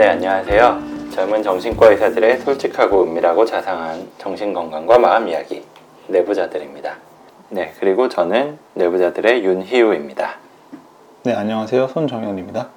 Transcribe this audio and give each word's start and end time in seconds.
네, 0.00 0.08
안녕하세요. 0.08 0.82
젊은 1.12 1.42
정신과 1.42 1.90
의사들의 1.90 2.38
솔직하고 2.38 3.02
은밀하고 3.02 3.44
자상한 3.44 4.08
정신건강과 4.16 4.98
마음 4.98 5.28
이야기, 5.28 5.62
내부자들입니다. 6.06 6.96
네, 7.50 7.74
그리고 7.78 8.08
저는 8.08 8.58
내부자들의 8.72 9.44
윤희우입니다. 9.44 10.36
네, 11.24 11.34
안녕하세요. 11.34 11.88
손정현입니다. 11.88 12.68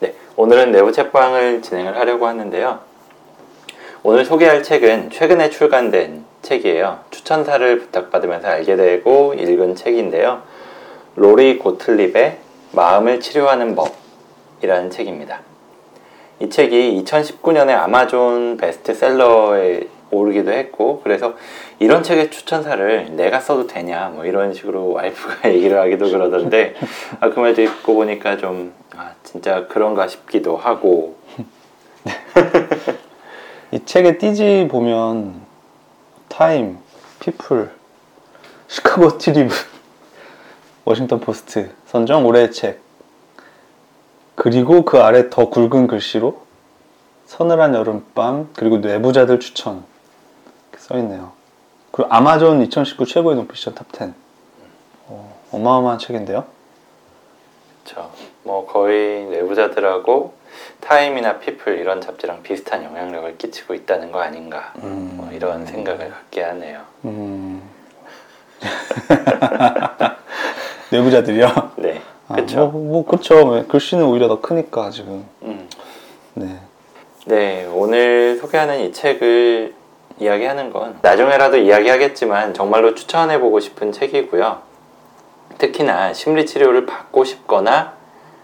네, 0.00 0.14
오늘은 0.36 0.72
내부 0.72 0.90
책방을 0.90 1.60
진행을 1.60 1.98
하려고 1.98 2.26
하는데요. 2.26 2.78
오늘 4.02 4.24
소개할 4.24 4.62
책은 4.62 5.10
최근에 5.10 5.50
출간된 5.50 6.24
책이에요. 6.40 7.00
추천사를 7.10 7.78
부탁받으면서 7.78 8.48
알게 8.48 8.76
되고 8.76 9.34
읽은 9.34 9.74
책인데요. 9.74 10.40
로리 11.14 11.58
고틀립의 11.58 12.38
마음을 12.72 13.20
치료하는 13.20 13.76
법이라는 13.76 14.88
책입니다. 14.88 15.51
이 16.42 16.50
책이 16.50 17.04
2019년에 17.04 17.68
아마존 17.70 18.56
베스트셀러에 18.56 19.86
오르기도 20.10 20.50
했고 20.50 21.00
그래서 21.04 21.34
이런 21.78 22.02
책의 22.02 22.32
추천사를 22.32 23.14
내가 23.14 23.38
써도 23.38 23.68
되냐 23.68 24.08
뭐 24.08 24.24
이런 24.24 24.52
식으로 24.52 24.90
와이프가 24.90 25.50
얘기를 25.54 25.78
하기도 25.78 26.10
그러던데 26.10 26.74
아, 27.20 27.30
그 27.30 27.38
말도 27.38 27.62
읽고 27.62 27.94
보니까 27.94 28.38
좀 28.38 28.72
아, 28.96 29.12
진짜 29.22 29.68
그런가 29.68 30.08
싶기도 30.08 30.56
하고. 30.56 31.16
이 33.70 33.84
책의 33.84 34.18
띠지 34.18 34.66
보면 34.68 35.42
타임, 36.28 36.78
피플, 37.20 37.70
시카고 38.66 39.16
트리뷴, 39.18 39.54
워싱턴 40.84 41.20
포스트 41.20 41.70
선정 41.86 42.26
올해의 42.26 42.50
책 42.50 42.80
그리고 44.34 44.84
그 44.84 44.98
아래 44.98 45.30
더 45.30 45.48
굵은 45.48 45.86
글씨로 45.86 46.42
서늘한 47.26 47.74
여름밤 47.74 48.50
그리고 48.54 48.78
내부자들 48.78 49.40
추천 49.40 49.84
이렇게 50.70 50.84
써있네요. 50.84 51.32
그리고 51.90 52.12
아마존 52.12 52.62
2019 52.62 53.06
최고의 53.06 53.36
논픽션 53.36 53.74
top 53.74 53.97
10 53.97 54.12
어, 55.08 55.40
어마어마한 55.52 55.98
책인데요. 55.98 56.44
저 57.84 58.19
뭐 58.19 58.66
거의 58.66 59.24
내부자들하고 59.26 60.34
타임이나 60.80 61.38
피플 61.38 61.78
이런 61.78 62.00
잡지랑 62.00 62.42
비슷한 62.42 62.84
영향력을 62.84 63.38
끼치고 63.38 63.74
있다는 63.74 64.12
거 64.12 64.20
아닌가 64.20 64.72
음. 64.82 65.14
뭐 65.16 65.30
이런 65.32 65.66
생각을 65.66 66.10
갖게 66.10 66.42
하네요. 66.42 66.82
음... 67.04 67.62
내부자들이요? 70.90 71.72
네, 71.76 71.98
아, 71.98 72.11
그렇죠. 72.34 72.68
뭐, 72.68 72.82
뭐 72.82 73.04
그렇죠. 73.04 73.66
글씨는 73.68 74.04
오히려 74.04 74.28
더 74.28 74.40
크니까 74.40 74.90
지금. 74.90 75.24
음. 75.42 75.68
네. 76.34 76.58
네, 77.26 77.68
오늘 77.72 78.36
소개하는 78.38 78.80
이 78.80 78.92
책을 78.92 79.74
이야기하는 80.18 80.70
건 80.70 80.98
나중에라도 81.02 81.56
이야기하겠지만 81.56 82.54
정말로 82.54 82.94
추천해보고 82.94 83.60
싶은 83.60 83.92
책이고요. 83.92 84.58
특히나 85.58 86.12
심리치료를 86.12 86.86
받고 86.86 87.24
싶거나 87.24 87.94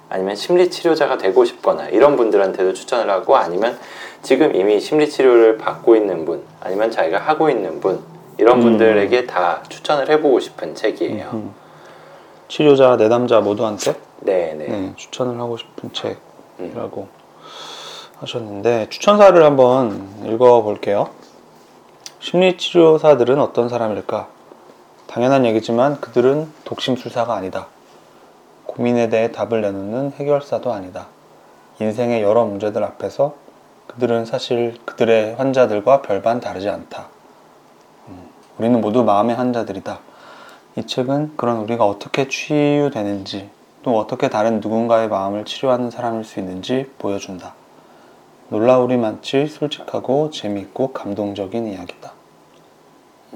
아니면 0.09 0.37
심리치료자가 0.37 1.19
되고 1.19 1.45
싶거나 1.45 1.89
이런 1.89 2.17
분들한테도 2.17 2.73
추천을 2.73 3.11
하고 3.11 3.37
아니면 3.37 3.79
지금 4.23 4.55
이미 4.55 4.81
심리치료를 4.81 5.59
받고 5.59 5.97
있는 5.97 6.25
분 6.25 6.43
아니면 6.61 6.91
자기가 6.91 7.19
하고 7.19 7.51
있는 7.51 7.81
분 7.81 8.01
이런 8.39 8.59
음. 8.59 8.63
분들에게 8.63 9.27
다 9.27 9.63
추천을 9.69 10.09
해보고 10.09 10.41
싶은 10.41 10.75
책이에요. 10.75 11.31
음. 11.33 11.55
치료자, 12.49 12.97
내담자 12.97 13.41
모두한테 13.41 13.95
네, 14.21 14.55
네. 14.55 14.67
네, 14.67 14.93
추천을 14.97 15.39
하고 15.39 15.57
싶은 15.57 15.91
음. 15.91 16.17
책이라고 16.59 17.09
하셨는데 18.17 18.89
추천사를 18.89 19.41
한번 19.45 20.09
읽어볼게요. 20.27 21.11
심리치료사들은 22.21 23.39
어떤 23.39 23.69
사람일까? 23.69 24.29
당연한 25.07 25.47
얘기지만 25.47 26.01
그들은 26.01 26.51
독심술사가 26.65 27.35
아니다. 27.35 27.69
고민에 28.67 29.09
대해 29.09 29.31
답을 29.31 29.61
내놓는 29.61 30.13
해결사도 30.13 30.73
아니다. 30.73 31.07
인생의 31.81 32.23
여러 32.23 32.45
문제들 32.45 32.83
앞에서 32.83 33.35
그들은 33.87 34.25
사실 34.25 34.77
그들의 34.85 35.37
환자들과 35.37 36.03
별반 36.03 36.41
다르지 36.41 36.69
않다. 36.69 37.09
음, 38.09 38.29
우리는 38.59 38.81
모두 38.81 39.05
마음의 39.05 39.37
환자들이다. 39.37 40.01
이 40.79 40.87
책은 40.87 41.33
그런 41.37 41.57
우리가 41.59 41.85
어떻게 41.85 42.29
치유되는지 42.29 43.51
또 43.83 43.99
어떻게 43.99 44.29
다른 44.31 44.61
누군가의 44.61 45.09
마음을 45.09 45.45
치료하는 45.45 45.91
사람일 45.91 46.23
수 46.23 46.39
있는지 46.39 46.89
보여준다. 47.01 47.55
놀라우리 48.49 48.97
많지 48.97 49.49
솔직하고 49.49 50.31
재미있고 50.31 50.93
감동적인 50.93 51.67
이야기다. 51.67 52.13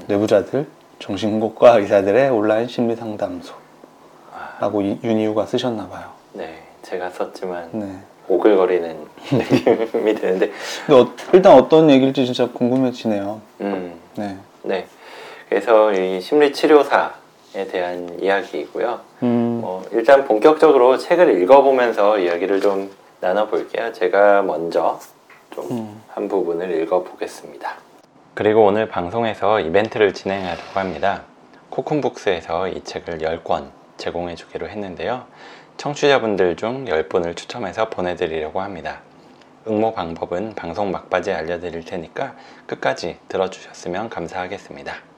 내부자들, 0.07 0.69
정신국과 1.01 1.79
의사들의 1.79 2.31
온라인 2.31 2.69
심리 2.69 2.95
상담소. 2.95 3.55
라고 4.61 4.81
이- 4.81 5.01
윤희우가 5.03 5.45
쓰셨나 5.47 5.89
봐요. 5.89 6.11
네, 6.35 6.63
제가 6.83 7.11
썼지만 7.11 7.71
네. 7.73 7.93
오글거리는 8.29 8.97
느낌이 9.33 10.15
드는데 10.15 10.53
어- 10.91 11.13
일단 11.33 11.55
어떤 11.59 11.91
얘기일지 11.91 12.25
진짜 12.25 12.49
궁금해지네요. 12.53 13.41
음, 13.63 13.95
네. 14.15 14.37
네. 14.63 14.87
그래서 15.49 15.93
이 15.93 16.21
심리 16.21 16.53
치료사에 16.53 17.22
대한 17.53 18.19
이야기이고요. 18.21 19.01
음, 19.23 19.59
뭐 19.61 19.85
일단 19.93 20.25
본격적으로 20.25 20.97
책을 20.99 21.43
읽어보면서 21.43 22.19
이야기를 22.19 22.61
좀 22.61 22.91
나눠볼게요. 23.21 23.93
제가 23.93 24.43
먼저 24.43 24.99
좀 25.51 25.71
음. 25.71 26.03
한 26.09 26.29
부분을 26.29 26.83
읽어보겠습니다. 26.83 27.77
그리고 28.35 28.65
오늘 28.65 28.89
방송에서 28.89 29.61
이벤트를 29.61 30.15
진행하려고 30.15 30.81
합니다. 30.81 31.23
코쿤북스에서 31.71 32.75
이 32.75 32.83
책을 32.83 33.19
10권 33.19 33.71
제공해 33.97 34.35
주기로 34.35 34.69
했는데요. 34.69 35.27
청취자분들 35.77 36.57
중 36.57 36.87
10분을 36.87 37.37
추첨해서 37.37 37.91
보내드리려고 37.91 38.61
합니다. 38.61 39.01
응모 39.67 39.93
방법은 39.93 40.55
방송 40.55 40.91
막바지에 40.91 41.35
알려드릴 41.35 41.85
테니까 41.85 42.35
끝까지 42.67 43.19
들어주셨으면 43.29 44.09
감사하겠습니다. 44.09 45.12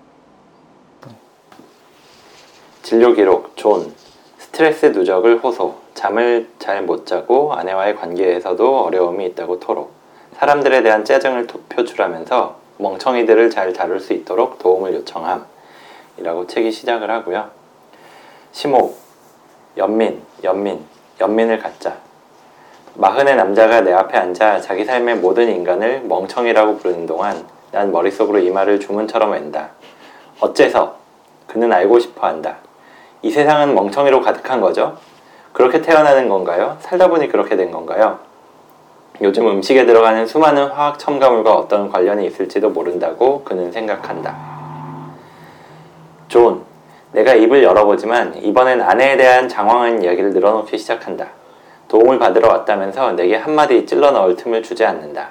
진료 2.84 3.14
기록 3.14 3.56
존 3.56 3.94
스트레스 4.36 4.84
누적을 4.84 5.38
호소 5.38 5.74
잠을 5.94 6.50
잘 6.58 6.82
못 6.82 7.06
자고 7.06 7.54
아내와의 7.54 7.96
관계에서도 7.96 8.80
어려움이 8.84 9.24
있다고 9.28 9.58
토로 9.58 9.88
사람들에 10.34 10.82
대한 10.82 11.02
짜증을 11.02 11.46
토- 11.46 11.62
표출하면서 11.70 12.56
멍청이들을 12.76 13.48
잘 13.48 13.72
다룰 13.72 13.98
수 14.00 14.12
있도록 14.12 14.58
도움을 14.58 14.92
요청함 14.96 15.46
이라고 16.18 16.46
책이 16.46 16.72
시작을 16.72 17.10
하고요 17.10 17.48
시목 18.52 18.98
연민 19.78 20.22
연민 20.44 20.84
연민을 21.18 21.60
갖자 21.60 21.96
마흔의 22.96 23.36
남자가 23.36 23.80
내 23.80 23.94
앞에 23.94 24.18
앉아 24.18 24.60
자기 24.60 24.84
삶의 24.84 25.16
모든 25.16 25.48
인간을 25.48 26.02
멍청이라고 26.02 26.76
부르는 26.76 27.06
동안 27.06 27.48
난 27.72 27.90
머릿속으로 27.90 28.40
이 28.40 28.50
말을 28.50 28.78
주문처럼 28.78 29.32
웬다. 29.32 29.70
어째서? 30.38 30.96
그는 31.48 31.72
알고 31.72 31.98
싶어 31.98 32.28
한다. 32.28 32.58
이 33.24 33.30
세상은 33.30 33.74
멍청이로 33.74 34.20
가득한 34.20 34.60
거죠? 34.60 34.98
그렇게 35.54 35.80
태어나는 35.80 36.28
건가요? 36.28 36.76
살다 36.80 37.08
보니 37.08 37.28
그렇게 37.28 37.56
된 37.56 37.70
건가요? 37.70 38.18
요즘 39.22 39.48
음식에 39.48 39.86
들어가는 39.86 40.26
수많은 40.26 40.66
화학 40.66 40.98
첨가물과 40.98 41.54
어떤 41.54 41.88
관련이 41.88 42.26
있을지도 42.26 42.68
모른다고 42.68 43.42
그는 43.42 43.72
생각한다. 43.72 44.36
존, 46.28 46.64
내가 47.12 47.32
입을 47.32 47.62
열어보지만 47.62 48.42
이번엔 48.42 48.82
아내에 48.82 49.16
대한 49.16 49.48
장황한 49.48 50.02
이야기를 50.02 50.32
늘어놓기 50.32 50.76
시작한다. 50.76 51.28
도움을 51.88 52.18
받으러 52.18 52.48
왔다면서 52.48 53.12
내게 53.12 53.36
한마디 53.36 53.86
찔러 53.86 54.10
넣을 54.10 54.36
틈을 54.36 54.62
주지 54.62 54.84
않는다. 54.84 55.28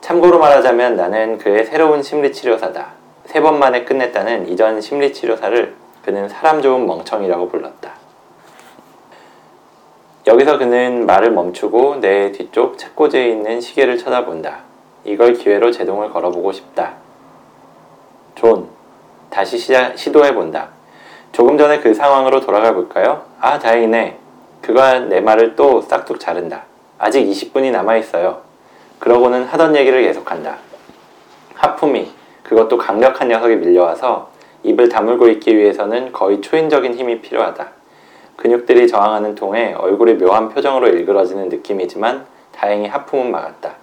참고로 0.00 0.40
말하자면 0.40 0.96
나는 0.96 1.38
그의 1.38 1.66
새로운 1.66 2.02
심리치료사다. 2.02 2.86
세 3.26 3.40
번 3.40 3.60
만에 3.60 3.84
끝냈다는 3.84 4.48
이전 4.48 4.80
심리치료사를 4.80 5.85
그는 6.06 6.28
사람 6.28 6.62
좋은 6.62 6.86
멍청이라고 6.86 7.48
불렀다. 7.48 7.90
여기서 10.28 10.56
그는 10.56 11.04
말을 11.04 11.32
멈추고 11.32 11.96
내 11.96 12.30
뒤쪽 12.30 12.78
책꽂이에 12.78 13.28
있는 13.28 13.60
시계를 13.60 13.98
쳐다본다. 13.98 14.60
이걸 15.02 15.32
기회로 15.32 15.72
제동을 15.72 16.12
걸어보고 16.12 16.52
싶다. 16.52 16.92
존, 18.36 18.68
다시 19.30 19.58
시작, 19.58 19.98
시도해본다. 19.98 20.68
조금 21.32 21.58
전에 21.58 21.80
그 21.80 21.92
상황으로 21.92 22.40
돌아가 22.40 22.72
볼까요? 22.72 23.24
아, 23.40 23.58
다행이네. 23.58 24.16
그가 24.62 25.00
내 25.00 25.20
말을 25.20 25.56
또 25.56 25.82
싹둑 25.82 26.20
자른다. 26.20 26.66
아직 26.98 27.26
20분이 27.26 27.72
남아있어요. 27.72 28.42
그러고는 29.00 29.42
하던 29.42 29.74
얘기를 29.74 30.02
계속한다. 30.02 30.58
하품이, 31.54 32.12
그것도 32.44 32.78
강력한 32.78 33.26
녀석이 33.26 33.56
밀려와서 33.56 34.35
입을 34.66 34.88
다물고 34.88 35.28
있기 35.28 35.56
위해서는 35.56 36.12
거의 36.12 36.40
초인적인 36.40 36.94
힘이 36.94 37.20
필요하다. 37.20 37.68
근육들이 38.36 38.88
저항하는 38.88 39.34
통에 39.36 39.72
얼굴이 39.74 40.14
묘한 40.14 40.48
표정으로 40.48 40.88
일그러지는 40.88 41.48
느낌이지만 41.48 42.26
다행히 42.52 42.88
하품은 42.88 43.30
막았다. 43.30 43.76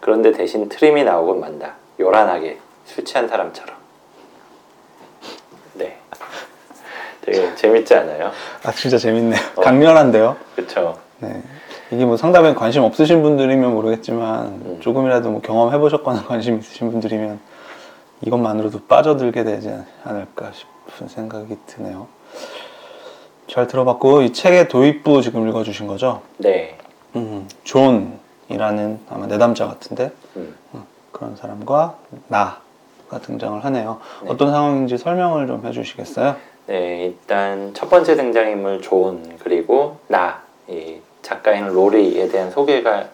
그런데 0.00 0.32
대신 0.32 0.68
트림이 0.68 1.04
나오곤 1.04 1.38
만다. 1.38 1.74
요란하게 2.00 2.58
술 2.86 3.04
취한 3.04 3.28
사람처럼. 3.28 3.76
네. 5.74 5.98
되게 7.20 7.54
재밌지 7.54 7.94
않아요? 7.94 8.32
아 8.64 8.72
진짜 8.72 8.96
재밌네요. 8.96 9.40
어. 9.56 9.60
강렬한데요. 9.60 10.36
그쵸? 10.56 10.98
네. 11.18 11.42
이게 11.90 12.06
뭐 12.06 12.16
상담에 12.16 12.54
관심 12.54 12.82
없으신 12.82 13.22
분들이면 13.22 13.72
모르겠지만 13.74 14.46
음. 14.46 14.78
조금이라도 14.80 15.30
뭐 15.30 15.40
경험해 15.42 15.78
보셨거나 15.78 16.24
관심 16.24 16.58
있으신 16.58 16.90
분들이면 16.90 17.38
이것만으로도 18.22 18.86
빠져들게 18.86 19.44
되지 19.44 19.72
않을까 20.04 20.52
싶은 20.52 21.08
생각이 21.08 21.56
드네요. 21.66 22.06
잘 23.48 23.66
들어봤고 23.66 24.22
이 24.22 24.32
책의 24.32 24.68
도입부 24.68 25.22
지금 25.22 25.48
읽어주신 25.48 25.86
거죠? 25.86 26.22
네. 26.38 26.78
음, 27.16 27.48
존이라는 27.64 29.00
아마 29.10 29.26
내담자 29.26 29.66
같은데 29.66 30.12
음. 30.36 30.54
어, 30.72 30.86
그런 31.10 31.36
사람과 31.36 31.98
나가 32.28 33.18
등장을 33.22 33.62
하네요. 33.64 34.00
네. 34.22 34.30
어떤 34.30 34.50
상황인지 34.50 34.96
설명을 34.96 35.46
좀 35.46 35.66
해주시겠어요? 35.66 36.36
네, 36.66 37.06
일단 37.06 37.74
첫 37.74 37.90
번째 37.90 38.14
등장인물 38.14 38.80
존 38.82 39.36
그리고 39.40 39.98
나, 40.06 40.42
이 40.68 40.98
작가인 41.20 41.66
로리에 41.66 42.28
대한 42.28 42.50
소개가 42.50 43.08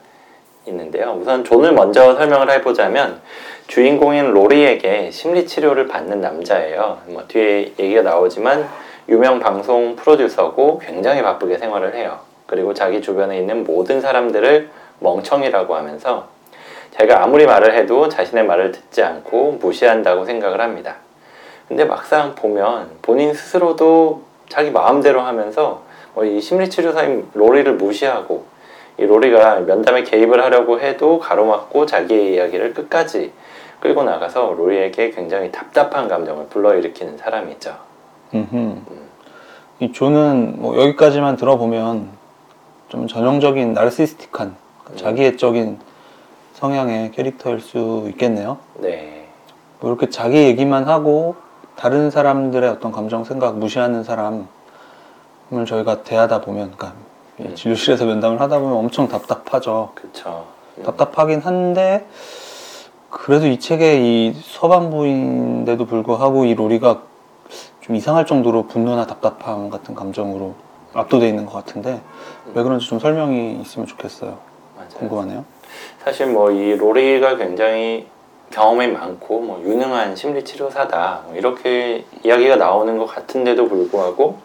있는데요. 0.68 1.16
우선 1.20 1.44
존을 1.44 1.72
먼저 1.72 2.14
설명을 2.14 2.50
해보자면 2.50 3.20
주인공인 3.66 4.32
로리에게 4.32 5.10
심리 5.10 5.46
치료를 5.46 5.88
받는 5.88 6.20
남자예요. 6.20 6.98
뭐 7.06 7.24
뒤에 7.28 7.72
얘기가 7.78 8.02
나오지만 8.02 8.68
유명 9.08 9.40
방송 9.40 9.96
프로듀서고 9.96 10.78
굉장히 10.78 11.22
바쁘게 11.22 11.58
생활을 11.58 11.94
해요. 11.94 12.20
그리고 12.46 12.72
자기 12.74 13.02
주변에 13.02 13.38
있는 13.38 13.64
모든 13.64 14.00
사람들을 14.00 14.70
멍청이라고 15.00 15.74
하면서 15.74 16.28
자기가 16.92 17.22
아무리 17.22 17.46
말을 17.46 17.74
해도 17.74 18.08
자신의 18.08 18.44
말을 18.44 18.72
듣지 18.72 19.02
않고 19.02 19.58
무시한다고 19.60 20.24
생각을 20.24 20.60
합니다. 20.60 20.96
근데 21.68 21.84
막상 21.84 22.34
보면 22.34 22.90
본인 23.02 23.34
스스로도 23.34 24.22
자기 24.48 24.70
마음대로 24.70 25.20
하면서 25.20 25.82
어, 26.14 26.24
이 26.24 26.40
심리치료사인 26.40 27.28
로리를 27.34 27.74
무시하고 27.74 28.46
이 28.98 29.06
로리가 29.06 29.60
면담에 29.60 30.02
개입을 30.02 30.42
하려고 30.42 30.80
해도 30.80 31.18
가로막고 31.18 31.86
자기의 31.86 32.34
이야기를 32.34 32.74
끝까지 32.74 33.32
끌고 33.80 34.02
나가서 34.02 34.54
로리에게 34.58 35.10
굉장히 35.10 35.52
답답한 35.52 36.08
감정을 36.08 36.46
불러일으키는 36.48 37.16
사람이죠. 37.16 37.76
음흠. 38.34 38.76
이 39.80 39.92
존은 39.92 40.56
뭐 40.58 40.76
여기까지만 40.80 41.36
들어보면 41.36 42.08
좀 42.88 43.06
전형적인 43.06 43.74
나르시스틱한 43.74 44.56
자기애적인 44.96 45.78
성향의 46.54 47.12
캐릭터일 47.12 47.60
수 47.60 48.06
있겠네요. 48.08 48.58
네, 48.78 49.28
뭐 49.78 49.90
이렇게 49.90 50.10
자기 50.10 50.38
얘기만 50.38 50.88
하고 50.88 51.36
다른 51.76 52.10
사람들의 52.10 52.68
어떤 52.68 52.90
감정 52.90 53.22
생각 53.22 53.58
무시하는 53.58 54.02
사람을 54.02 54.46
저희가 55.68 56.02
대하다 56.02 56.40
보면, 56.40 56.72
그러니까 56.72 56.94
이 56.98 57.07
음. 57.40 57.54
진료실에서 57.54 58.04
면담을 58.04 58.40
하다 58.40 58.58
보면 58.58 58.76
엄청 58.76 59.08
답답하죠. 59.08 59.90
음, 60.76 60.82
답답하긴 60.84 61.40
한데 61.40 62.06
그래도 63.10 63.46
이 63.46 63.58
책의 63.58 64.00
이 64.02 64.32
서반부인데도 64.42 65.86
불구하고 65.86 66.44
이 66.44 66.54
로리가 66.54 67.02
좀 67.80 67.96
이상할 67.96 68.26
정도로 68.26 68.66
분노나 68.66 69.06
답답함 69.06 69.70
같은 69.70 69.94
감정으로 69.94 70.54
압도돼 70.94 71.28
있는 71.28 71.46
것 71.46 71.52
같은데 71.52 72.00
왜 72.54 72.62
그런지 72.62 72.86
좀 72.86 72.98
설명이 72.98 73.60
있으면 73.62 73.86
좋겠어요. 73.86 74.38
맞아요. 74.76 74.88
궁금하네요. 74.94 75.44
사실 76.04 76.26
뭐 76.26 76.50
이 76.50 76.74
로리가 76.76 77.36
굉장히 77.36 78.06
경험이 78.50 78.88
많고 78.88 79.40
뭐 79.40 79.62
유능한 79.62 80.16
심리 80.16 80.42
치료사다 80.44 81.22
뭐 81.26 81.36
이렇게 81.36 82.04
이야기가 82.24 82.56
나오는 82.56 82.96
것 82.98 83.06
같은데도 83.06 83.68
불구하고 83.68 84.38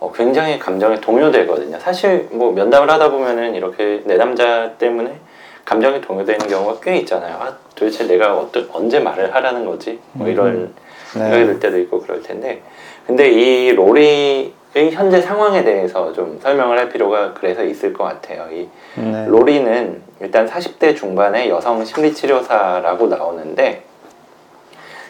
어, 0.00 0.12
굉장히 0.12 0.58
감정에 0.58 1.00
동요되거든요. 1.00 1.78
사실 1.80 2.28
뭐 2.30 2.52
면담을 2.52 2.90
하다 2.90 3.10
보면은 3.10 3.54
이렇게 3.54 4.02
내 4.04 4.16
남자 4.16 4.72
때문에 4.78 5.18
감정이 5.64 6.00
동요되는 6.00 6.48
경우가 6.48 6.78
꽤 6.80 6.96
있잖아요. 6.98 7.36
아, 7.40 7.56
도대체 7.74 8.06
내가 8.06 8.38
어떤 8.38 8.68
언제 8.72 9.00
말을 9.00 9.34
하라는 9.34 9.64
거지? 9.66 9.98
뭐 10.12 10.28
이런 10.28 10.72
생각이 11.12 11.46
들 11.46 11.60
때도 11.60 11.78
있고 11.80 12.00
그럴 12.00 12.22
텐데 12.22 12.62
근데 13.06 13.30
이 13.30 13.72
로리의 13.72 14.52
현재 14.92 15.20
상황에 15.20 15.64
대해서 15.64 16.12
좀 16.12 16.38
설명을 16.40 16.78
할 16.78 16.88
필요가 16.88 17.34
그래서 17.34 17.64
있을 17.64 17.92
것 17.92 18.04
같아요. 18.04 18.46
이 18.52 18.68
네. 18.94 19.26
로리는 19.26 20.02
일단 20.20 20.46
40대 20.46 20.96
중반의 20.96 21.48
여성 21.48 21.84
심리치료사라고 21.84 23.06
나오는데 23.08 23.82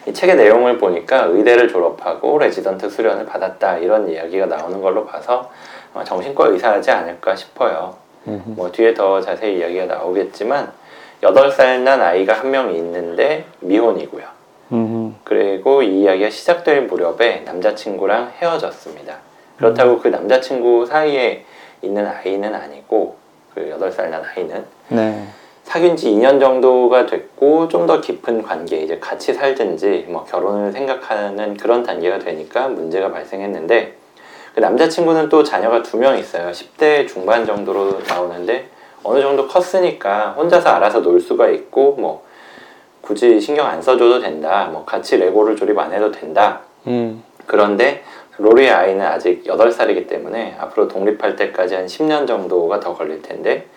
이 0.07 0.13
책의 0.13 0.35
내용을 0.37 0.77
보니까 0.77 1.25
의대를 1.25 1.67
졸업하고 1.67 2.37
레지던트 2.39 2.89
수련을 2.89 3.25
받았다 3.25 3.77
이런 3.79 4.09
이야기가 4.09 4.45
나오는 4.45 4.81
걸로 4.81 5.05
봐서 5.05 5.51
아마 5.93 6.03
정신과 6.03 6.47
의사이지 6.47 6.91
않을까 6.91 7.35
싶어요. 7.35 7.95
음흠. 8.27 8.41
뭐 8.51 8.71
뒤에 8.71 8.93
더 8.93 9.19
자세히 9.21 9.57
이야기가 9.59 9.85
나오겠지만 9.85 10.71
8살 11.21 11.79
난 11.81 12.01
아이가 12.01 12.33
한 12.33 12.49
명 12.51 12.73
있는데 12.73 13.45
미혼이고요. 13.59 14.23
음흠. 14.71 15.13
그리고 15.23 15.81
이 15.83 16.01
이야기가 16.01 16.29
시작될 16.29 16.83
무렵에 16.83 17.41
남자친구랑 17.45 18.31
헤어졌습니다. 18.39 19.15
그렇다고 19.57 19.99
그 19.99 20.07
남자친구 20.07 20.85
사이에 20.85 21.43
있는 21.81 22.05
아이는 22.07 22.53
아니고 22.55 23.15
그 23.53 23.75
8살 23.77 24.09
난 24.09 24.23
아이는 24.23 24.65
네. 24.89 25.27
사귄 25.69 25.95
지 25.95 26.09
2년 26.09 26.39
정도가 26.39 27.05
됐고 27.05 27.67
좀 27.67 27.85
더 27.85 28.01
깊은 28.01 28.41
관계 28.41 28.77
이제 28.81 28.97
같이 28.97 29.33
살든지 29.35 30.07
뭐 30.09 30.23
결혼을 30.23 30.71
생각하는 30.71 31.55
그런 31.57 31.83
단계가 31.83 32.17
되니까 32.17 32.67
문제가 32.67 33.11
발생했는데 33.11 33.93
그 34.55 34.59
남자친구는 34.59 35.29
또 35.29 35.43
자녀가 35.43 35.83
두 35.83 35.97
명 35.97 36.17
있어요 36.17 36.49
10대 36.49 37.07
중반 37.07 37.45
정도로 37.45 37.99
나오는데 38.07 38.67
어느 39.03 39.21
정도 39.21 39.47
컸으니까 39.47 40.31
혼자서 40.31 40.69
알아서 40.69 41.01
놀 41.03 41.21
수가 41.21 41.49
있고 41.49 41.95
뭐 41.99 42.23
굳이 43.01 43.39
신경 43.39 43.67
안 43.67 43.79
써줘도 43.79 44.19
된다 44.19 44.69
뭐 44.71 44.83
같이 44.85 45.17
레고를 45.17 45.55
조립 45.55 45.77
안 45.77 45.93
해도 45.93 46.11
된다 46.11 46.61
음. 46.87 47.23
그런데 47.45 48.03
로리의 48.37 48.71
아이는 48.71 49.05
아직 49.05 49.43
8살이기 49.43 50.07
때문에 50.07 50.55
앞으로 50.59 50.87
독립할 50.87 51.35
때까지 51.35 51.75
한 51.75 51.85
10년 51.85 52.27
정도가 52.27 52.79
더 52.79 52.95
걸릴 52.95 53.21
텐데 53.21 53.67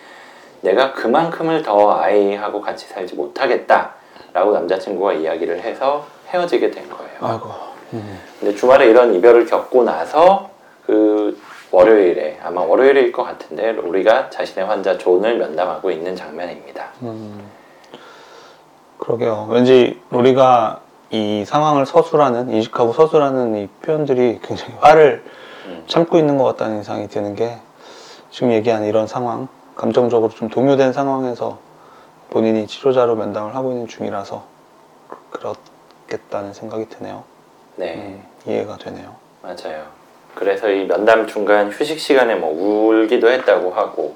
내가 0.62 0.92
그만큼을 0.92 1.62
더 1.62 1.92
아이하고 1.92 2.60
같이 2.60 2.88
살지 2.88 3.14
못하겠다 3.14 3.90
라고 4.32 4.52
남자친구가 4.52 5.12
이야기를 5.12 5.60
해서 5.60 6.06
헤어지게 6.28 6.70
된 6.70 6.88
거예요. 6.88 7.10
아이고. 7.20 7.50
음. 7.92 8.20
근데 8.40 8.54
주말에 8.54 8.86
이런 8.86 9.14
이별을 9.14 9.46
겪고 9.46 9.84
나서 9.84 10.50
그 10.86 11.38
월요일에 11.70 12.38
아마 12.42 12.62
월요일일 12.62 13.12
것 13.12 13.22
같은데 13.22 13.72
로리가 13.72 14.30
자신의 14.30 14.66
환자 14.66 14.96
존을 14.96 15.38
면담하고 15.38 15.90
있는 15.90 16.16
장면입니다. 16.16 16.86
음. 17.02 17.50
그러게요. 18.98 19.48
왠지 19.50 20.00
로리가 20.10 20.80
이 21.10 21.44
상황을 21.46 21.84
서술하는 21.84 22.50
인식하고 22.50 22.92
서술하는 22.92 23.56
이 23.56 23.68
표현들이 23.82 24.40
굉장히 24.42 24.74
화를 24.80 25.22
음. 25.66 25.84
참고 25.86 26.18
있는 26.18 26.38
것 26.38 26.44
같다는 26.44 26.76
인상이 26.76 27.08
드는 27.08 27.34
게 27.34 27.58
지금 28.30 28.52
얘기한 28.52 28.84
이런 28.84 29.06
상황, 29.06 29.48
감정적으로 29.82 30.30
좀 30.30 30.48
동요된 30.48 30.92
상황에서 30.92 31.58
본인이 32.30 32.68
치료자로 32.68 33.16
면담을 33.16 33.56
하고 33.56 33.72
있는 33.72 33.88
중이라서 33.88 34.44
그렇겠다는 35.30 36.52
생각이 36.54 36.88
드네요. 36.88 37.24
네. 37.74 37.94
음, 37.96 38.22
이해가 38.46 38.76
되네요. 38.76 39.16
맞아요. 39.42 39.86
그래서 40.36 40.70
이 40.70 40.86
면담 40.86 41.26
중간 41.26 41.72
휴식 41.72 41.98
시간에 41.98 42.36
뭐 42.36 42.52
울기도 42.52 43.28
했다고 43.28 43.72
하고 43.72 44.14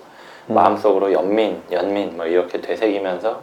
음. 0.50 0.54
마음속으로 0.54 1.12
연민, 1.12 1.60
연민 1.72 2.16
뭐 2.16 2.26
이렇게 2.26 2.60
되새기면서 2.60 3.40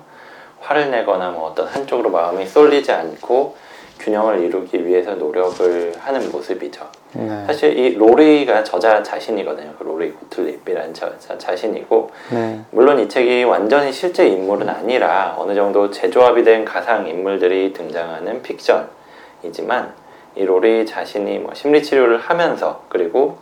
화를 0.62 0.92
내거나 0.92 1.32
뭐 1.32 1.50
어떤 1.50 1.68
한쪽으로 1.68 2.10
마음이 2.10 2.46
쏠리지 2.46 2.94
않고 2.94 3.58
균형을 4.03 4.39
이루기 4.41 4.86
위해서 4.86 5.15
노력을 5.15 5.93
하는 5.98 6.29
모습이죠. 6.29 6.86
네. 7.13 7.45
사실 7.48 7.77
이 7.77 7.95
로리가 7.95 8.63
저자 8.65 9.01
자신이거든요. 9.01 9.74
그 9.79 9.83
로리 9.83 10.12
고틀립이라는 10.12 10.93
저자 10.93 11.38
자신이고 11.38 12.12
네. 12.31 12.60
물론 12.72 13.00
이 13.00 13.07
책이 13.07 13.45
완전히 13.45 13.93
실제 13.93 14.27
인물은 14.27 14.67
아니라 14.67 15.36
어느 15.38 15.55
정도 15.55 15.89
재조합이 15.89 16.43
된 16.43 16.65
가상 16.65 17.07
인물들이 17.07 17.72
등장하는 17.72 18.41
픽션이지만 18.41 19.93
이 20.36 20.43
로리 20.43 20.86
자신이 20.86 21.39
뭐 21.39 21.53
심리 21.53 21.81
치료를 21.81 22.17
하면서 22.17 22.83
그리고 22.89 23.38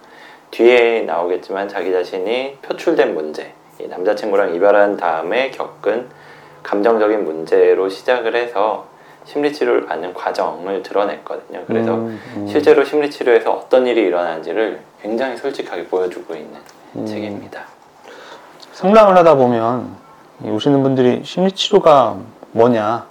뒤에 0.51 1.01
나오겠지만 1.01 1.69
자기 1.69 1.91
자신이 1.91 2.57
표출된 2.61 3.15
문제, 3.15 3.53
이 3.79 3.87
남자친구랑 3.87 4.53
이별한 4.53 4.97
다음에 4.97 5.49
겪은 5.49 6.09
감정적인 6.61 7.23
문제로 7.23 7.89
시작을 7.89 8.35
해서 8.35 8.90
심리 9.25 9.53
치료를 9.53 9.85
받는 9.85 10.13
과정을 10.13 10.83
드러냈거든요. 10.83 11.63
그래서 11.67 11.93
음, 11.95 12.19
음. 12.35 12.47
실제로 12.47 12.83
심리 12.83 13.09
치료에서 13.09 13.51
어떤 13.51 13.85
일이 13.87 14.01
일어나는지를 14.01 14.79
굉장히 15.01 15.37
솔직하게 15.37 15.87
보여주고 15.87 16.33
있는 16.35 16.59
음. 16.95 17.05
책입니다. 17.05 17.61
상담을 18.73 19.15
하다 19.17 19.35
보면 19.35 19.95
이 20.43 20.49
오시는 20.49 20.81
분들이 20.81 21.21
심리 21.23 21.51
치료가 21.51 22.17
뭐냐, 22.51 23.05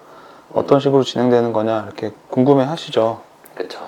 어떤 0.53 0.81
식으로 0.81 1.05
진행되는 1.05 1.53
거냐 1.53 1.85
이렇게 1.87 2.11
궁금해 2.29 2.65
하시죠. 2.65 3.21
그쵸. 3.55 3.79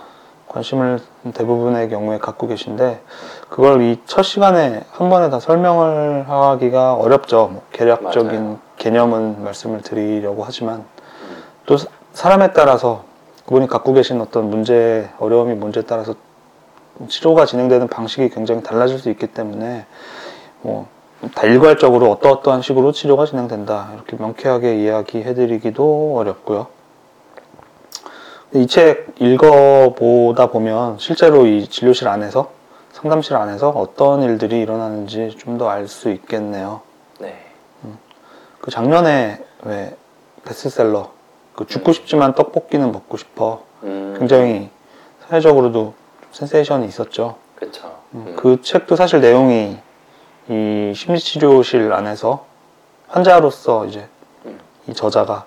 관심을 0.48 1.00
대부분의 1.34 1.88
경우에 1.88 2.18
갖고 2.18 2.46
계신데 2.46 3.00
그걸 3.48 3.80
이 3.82 3.98
첫 4.06 4.22
시간에 4.22 4.82
한 4.92 5.08
번에 5.08 5.30
다 5.30 5.40
설명을 5.40 6.28
하기가 6.28 6.94
어렵죠. 6.94 7.48
뭐 7.52 7.62
개략적인 7.72 8.42
맞아요. 8.44 8.58
개념은 8.76 9.42
말씀을 9.42 9.80
드리려고 9.80 10.44
하지만 10.44 10.76
음. 10.80 11.42
또 11.66 11.76
사- 12.12 12.22
사람에 12.28 12.52
따라서 12.52 13.04
그분이 13.46 13.66
갖고 13.68 13.92
계신 13.92 14.20
어떤 14.20 14.48
문제 14.50 15.08
어려움이 15.18 15.54
문제에 15.54 15.82
따라서 15.84 16.14
치료가 17.08 17.46
진행되는 17.46 17.88
방식이 17.88 18.28
굉장히 18.30 18.62
달라질 18.62 18.98
수 18.98 19.10
있기 19.10 19.28
때문에 19.28 19.86
뭐 20.62 20.86
다 21.36 21.42
일괄적으로 21.46 22.10
어떠어떠한 22.10 22.62
식으로 22.62 22.90
치료가 22.90 23.26
진행된다 23.26 23.90
이렇게 23.94 24.16
명쾌하게 24.16 24.82
이야기해드리기도 24.82 26.16
어렵고요. 26.18 26.66
이 28.54 28.66
책 28.66 29.14
읽어보다 29.20 30.48
보면 30.48 30.98
실제로 30.98 31.46
이 31.46 31.68
진료실 31.68 32.08
안에서 32.08 32.50
상담실 32.90 33.36
안에서 33.36 33.68
어떤 33.70 34.22
일들이 34.24 34.58
일어나는지 34.60 35.36
좀 35.38 35.58
더 35.58 35.68
알 35.70 35.86
수 35.86 36.10
있겠네요. 36.10 36.80
네. 37.20 37.36
그 38.60 38.72
작년에 38.72 39.44
왜 39.62 39.96
베스트셀러 40.44 41.08
그 41.54 41.66
죽고 41.66 41.92
싶지만 41.92 42.34
떡볶이는 42.34 42.92
먹고 42.92 43.16
싶어 43.16 43.62
음. 43.82 44.16
굉장히 44.18 44.70
사회적으로도 45.28 45.94
센세이션이 46.32 46.86
있었죠. 46.86 47.36
그쵸. 47.54 47.92
음. 48.14 48.34
그 48.36 48.60
책도 48.62 48.96
사실 48.96 49.20
내용이 49.20 49.78
이 50.48 50.92
심리치료실 50.94 51.92
안에서 51.92 52.44
환자로서 53.08 53.86
이제 53.86 54.06
음. 54.46 54.58
이 54.88 54.94
저자가 54.94 55.44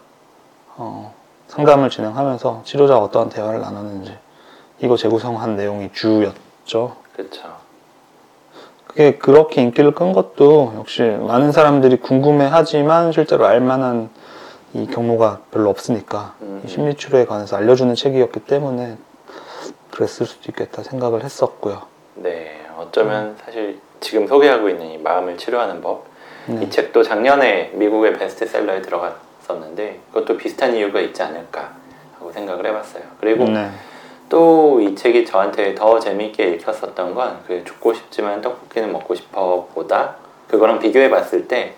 어, 0.78 1.14
상담을 1.48 1.90
진행하면서 1.90 2.62
치료자와 2.66 3.04
어떠한 3.06 3.30
대화를 3.30 3.62
나눴는지 3.62 4.18
이거 4.80 4.98
재구성한 4.98 5.56
내용이 5.56 5.92
주였죠. 5.94 6.96
그쵸. 7.16 7.56
그게 8.88 9.18
그렇게 9.18 9.62
인기를 9.62 9.92
끈 9.92 10.14
것도 10.14 10.74
역시 10.78 11.02
많은 11.02 11.52
사람들이 11.52 11.98
궁금해하지만 11.98 13.12
실제로 13.12 13.46
알만한 13.46 14.10
이 14.76 14.88
경로가 14.88 15.40
별로 15.52 15.70
없으니까 15.70 16.34
음. 16.42 16.62
이 16.66 16.68
심리 16.68 16.96
치료에 16.96 17.26
관해서 17.26 17.56
알려주는 17.56 17.96
책이었기 17.96 18.42
때문에 18.42 18.98
그랬을 19.92 20.26
수도 20.26 20.52
있겠다 20.52 20.84
생각을 20.84 21.24
했었고요. 21.24 21.84
네. 22.16 22.62
어쩌면 22.78 23.38
사실 23.44 23.80
지금 24.02 24.28
소개하고 24.28 24.68
있는 24.68 24.88
이 24.88 24.98
마음을 24.98 25.38
치료하는 25.38 25.80
법. 25.80 26.06
네. 26.48 26.66
이 26.66 26.70
책도 26.70 27.04
작년에 27.04 27.72
미국의 27.74 28.14
베스트셀러에 28.18 28.82
들어갔었는데 28.82 30.02
그것도 30.12 30.36
비슷한 30.36 30.76
이유가 30.76 31.00
있지 31.00 31.24
않을까 31.24 31.72
하고 32.20 32.34
생각을 32.34 32.66
해봤어요. 32.68 33.04
그리고 33.22 33.46
네. 33.46 33.70
또이 34.28 34.96
책이 34.96 35.26
저한테 35.26 35.74
더 35.76 36.00
재미있게 36.00 36.50
읽혔었던 36.56 37.16
건 37.16 37.40
그 37.48 37.64
죽고 37.64 37.94
싶지만 37.94 38.42
떡볶이는 38.42 38.92
먹고 38.92 39.16
싶어 39.16 39.70
보다 39.74 40.16
그거랑 40.50 40.80
비교해 40.80 41.10
봤을 41.10 41.48
때 41.48 41.76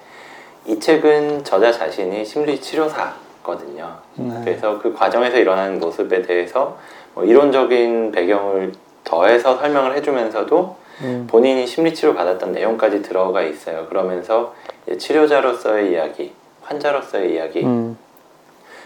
이 0.67 0.77
책은 0.79 1.45
저자 1.45 1.71
자신이 1.71 2.25
심리 2.25 2.59
치료사거든요. 2.59 3.95
네. 4.15 4.41
그래서 4.43 4.77
그 4.79 4.93
과정에서 4.93 5.37
일어나는 5.37 5.79
모습에 5.79 6.21
대해서 6.21 6.77
뭐 7.13 7.23
이론적인 7.23 8.11
배경을 8.11 8.73
더해서 9.05 9.57
설명을 9.57 9.95
해주면서도 9.95 10.75
음. 11.01 11.27
본인이 11.29 11.65
심리 11.65 11.93
치료 11.93 12.13
받았던 12.13 12.51
내용까지 12.51 13.01
들어가 13.01 13.41
있어요. 13.43 13.85
그러면서 13.87 14.53
치료자로서의 14.97 15.93
이야기, 15.93 16.33
환자로서의 16.63 17.33
이야기 17.33 17.63
음. 17.63 17.97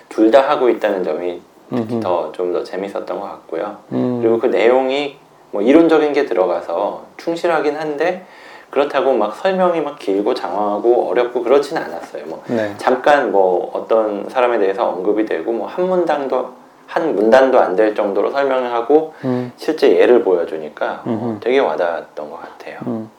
둘다 0.10 0.48
하고 0.48 0.70
있다는 0.70 1.04
점이 1.04 1.42
특히. 1.74 2.00
더 2.00 2.32
좀더 2.32 2.64
재밌었던 2.64 3.20
것 3.20 3.22
같고요. 3.22 3.78
음. 3.94 4.20
그리고 4.22 4.38
그 4.40 4.46
내용이 4.46 5.18
뭐 5.50 5.64
이론적인 5.64 6.14
게 6.14 6.26
들어가서 6.26 7.06
충실하긴 7.18 7.76
한데 7.76 8.26
그렇다고 8.72 9.14
막 9.14 9.36
설명이 9.36 9.82
막 9.82 10.00
길고 10.00 10.34
장황하고 10.34 11.10
어렵고 11.10 11.44
그렇지는 11.44 11.84
않았어요. 11.84 12.26
뭐 12.26 12.42
네. 12.48 12.74
잠깐 12.78 13.32
뭐 13.32 13.70
어떤 13.74 14.28
사람에 14.30 14.58
대해서 14.60 14.88
언급이 14.88 15.26
되고 15.26 15.52
뭐 15.52 15.68
한 15.68 15.88
문단도 15.88 16.50
한 16.88 17.16
문단도 17.16 17.60
안 17.60 17.76
될 17.76 17.94
정도로 17.96 18.32
설명을 18.32 18.74
하고 18.74 19.14
음. 19.24 19.52
실제 19.58 19.96
예를 19.96 20.24
보여주니까 20.24 21.04
어. 21.06 21.38
되게 21.42 21.60
와닿았던 21.60 22.30
것 22.30 22.40
같아요. 22.42 22.80
음. 22.88 23.10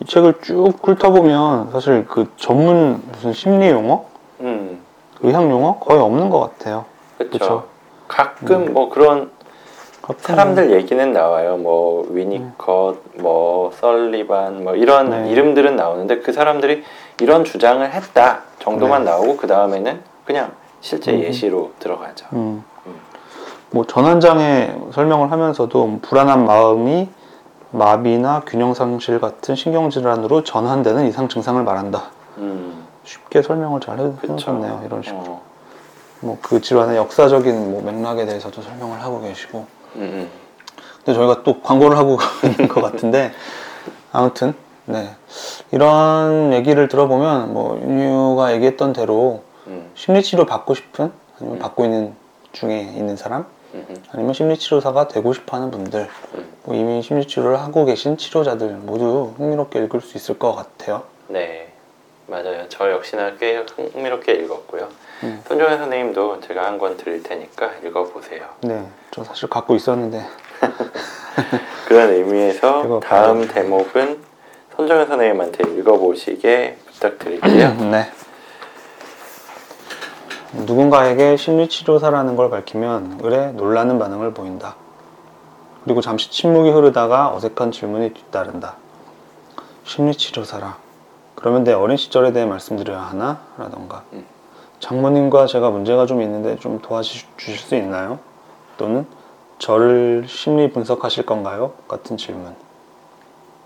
이 0.00 0.04
책을 0.06 0.34
쭉 0.42 0.72
훑어보면 0.82 1.70
사실 1.72 2.06
그 2.06 2.30
전문 2.36 3.02
무슨 3.12 3.32
심리 3.34 3.68
용어, 3.68 4.04
음, 4.40 4.80
의학 5.20 5.42
용어 5.50 5.78
거의 5.78 6.00
없는 6.00 6.30
것 6.30 6.40
같아요. 6.40 6.86
그렇죠. 7.18 7.64
가끔 8.08 8.72
뭐 8.72 8.88
그런 8.88 9.30
사람들 10.18 10.72
얘기는 10.72 11.12
나와요. 11.12 11.56
뭐 11.56 12.06
위니컷, 12.10 12.98
뭐 13.18 13.72
썰리반, 13.72 14.64
뭐 14.64 14.74
이런 14.74 15.10
네. 15.10 15.30
이름들은 15.30 15.76
나오는데 15.76 16.20
그 16.20 16.32
사람들이 16.32 16.82
이런 17.20 17.44
주장을 17.44 17.88
했다 17.90 18.42
정도만 18.58 19.04
네. 19.04 19.10
나오고 19.10 19.36
그 19.36 19.46
다음에는 19.46 20.00
그냥 20.24 20.52
실제 20.80 21.12
음. 21.12 21.20
예시로 21.20 21.72
들어가죠. 21.78 22.26
음. 22.32 22.64
음. 22.86 22.94
뭐 23.70 23.84
전환장애 23.84 24.74
설명을 24.92 25.30
하면서도 25.30 26.00
불안한 26.02 26.44
마음이 26.44 27.08
마비나 27.70 28.42
균형 28.46 28.74
상실 28.74 29.20
같은 29.20 29.54
신경 29.54 29.90
질환으로 29.90 30.42
전환되는 30.42 31.06
이상 31.06 31.28
증상을 31.28 31.62
말한다. 31.62 32.10
음, 32.38 32.84
쉽게 33.04 33.42
설명을 33.42 33.80
잘. 33.80 33.98
해주셨네요. 34.00 34.82
이런 34.86 35.02
식으로. 35.02 35.20
어, 35.20 35.42
뭐그 36.20 36.60
질환의 36.60 36.96
역사적인 36.96 37.70
뭐 37.70 37.82
맥락에 37.82 38.26
대해서도 38.26 38.60
설명을 38.60 39.00
하고 39.02 39.20
계시고. 39.20 39.79
음, 39.96 40.00
음. 40.02 40.30
근데 40.98 41.14
저희가 41.14 41.42
또 41.42 41.60
광고를 41.60 41.96
하고 41.96 42.18
있는 42.44 42.68
것 42.68 42.80
같은데 42.80 43.32
아무튼 44.12 44.54
네 44.86 45.10
이런 45.70 46.52
얘기를 46.52 46.88
들어보면 46.88 47.52
뭐 47.52 47.80
윤유가 47.80 48.52
얘기했던 48.54 48.92
대로 48.92 49.42
음, 49.66 49.90
심리치료 49.94 50.46
받고 50.46 50.74
싶은 50.74 51.12
아니면 51.38 51.56
음. 51.56 51.58
받고 51.60 51.84
있는 51.84 52.14
중에 52.52 52.80
있는 52.80 53.16
사람 53.16 53.46
아니면 54.12 54.34
심리치료사가 54.34 55.08
되고 55.08 55.32
싶어하는 55.32 55.70
분들 55.70 56.08
음. 56.34 56.52
뭐 56.64 56.74
이미 56.74 57.02
심리치료를 57.02 57.60
하고 57.60 57.84
계신 57.84 58.16
치료자들 58.16 58.68
모두 58.82 59.32
흥미롭게 59.36 59.78
읽을 59.84 60.00
수 60.00 60.16
있을 60.16 60.38
것 60.38 60.54
같아요. 60.54 61.04
네, 61.28 61.69
맞아요. 62.30 62.64
저 62.68 62.90
역시나 62.90 63.32
꽤 63.38 63.56
흥미롭게 63.56 64.32
읽었고요. 64.34 64.88
음. 65.24 65.42
손정현 65.48 65.78
선생님도 65.78 66.40
제가 66.40 66.64
한 66.64 66.78
권 66.78 66.96
드릴 66.96 67.22
테니까 67.22 67.72
읽어보세요. 67.84 68.46
네, 68.62 68.86
저 69.10 69.22
사실 69.24 69.48
갖고 69.50 69.74
있었는데 69.74 70.24
그런 71.88 72.10
의미에서. 72.10 73.00
다음 73.04 73.46
대목은 73.48 74.20
손정현 74.76 75.06
선생님한테 75.08 75.64
읽어보시게 75.78 76.78
부탁드릴게요. 76.86 77.74
네. 77.90 78.10
누군가에게 80.52 81.36
심리치료사라는 81.36 82.36
걸 82.36 82.48
밝히면 82.50 83.20
의뢰 83.22 83.52
놀라는 83.52 83.98
반응을 83.98 84.32
보인다. 84.34 84.76
그리고 85.84 86.00
잠시 86.00 86.30
침묵이 86.30 86.70
흐르다가 86.70 87.34
어색한 87.34 87.72
질문이 87.72 88.14
뒤따른다. 88.14 88.76
심리치료사라. 89.84 90.76
그러면 91.34 91.64
내 91.64 91.72
어린 91.72 91.96
시절에 91.96 92.32
대해 92.32 92.44
말씀드려야 92.46 93.00
하나? 93.00 93.40
라던가. 93.56 94.04
음. 94.12 94.24
장모님과 94.80 95.46
제가 95.46 95.70
문제가 95.70 96.06
좀 96.06 96.22
있는데 96.22 96.56
좀 96.58 96.80
도와주실 96.80 97.58
수 97.58 97.74
있나요? 97.76 98.18
또는 98.76 99.06
저를 99.58 100.24
심리 100.26 100.70
분석하실 100.70 101.26
건가요? 101.26 101.74
같은 101.86 102.16
질문. 102.16 102.54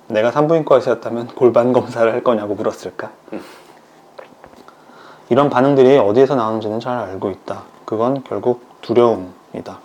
내가 0.08 0.30
산부인과의사였다면 0.32 1.28
골반 1.28 1.72
검사를 1.72 2.12
할 2.12 2.22
거냐고 2.22 2.54
물었을까? 2.54 3.10
이런 5.30 5.48
반응들이 5.48 5.96
어디에서 5.98 6.34
나오는지는 6.34 6.80
잘 6.80 6.98
알고 6.98 7.30
있다. 7.30 7.62
그건 7.84 8.22
결국 8.24 8.66
두려움이다. 8.82 9.78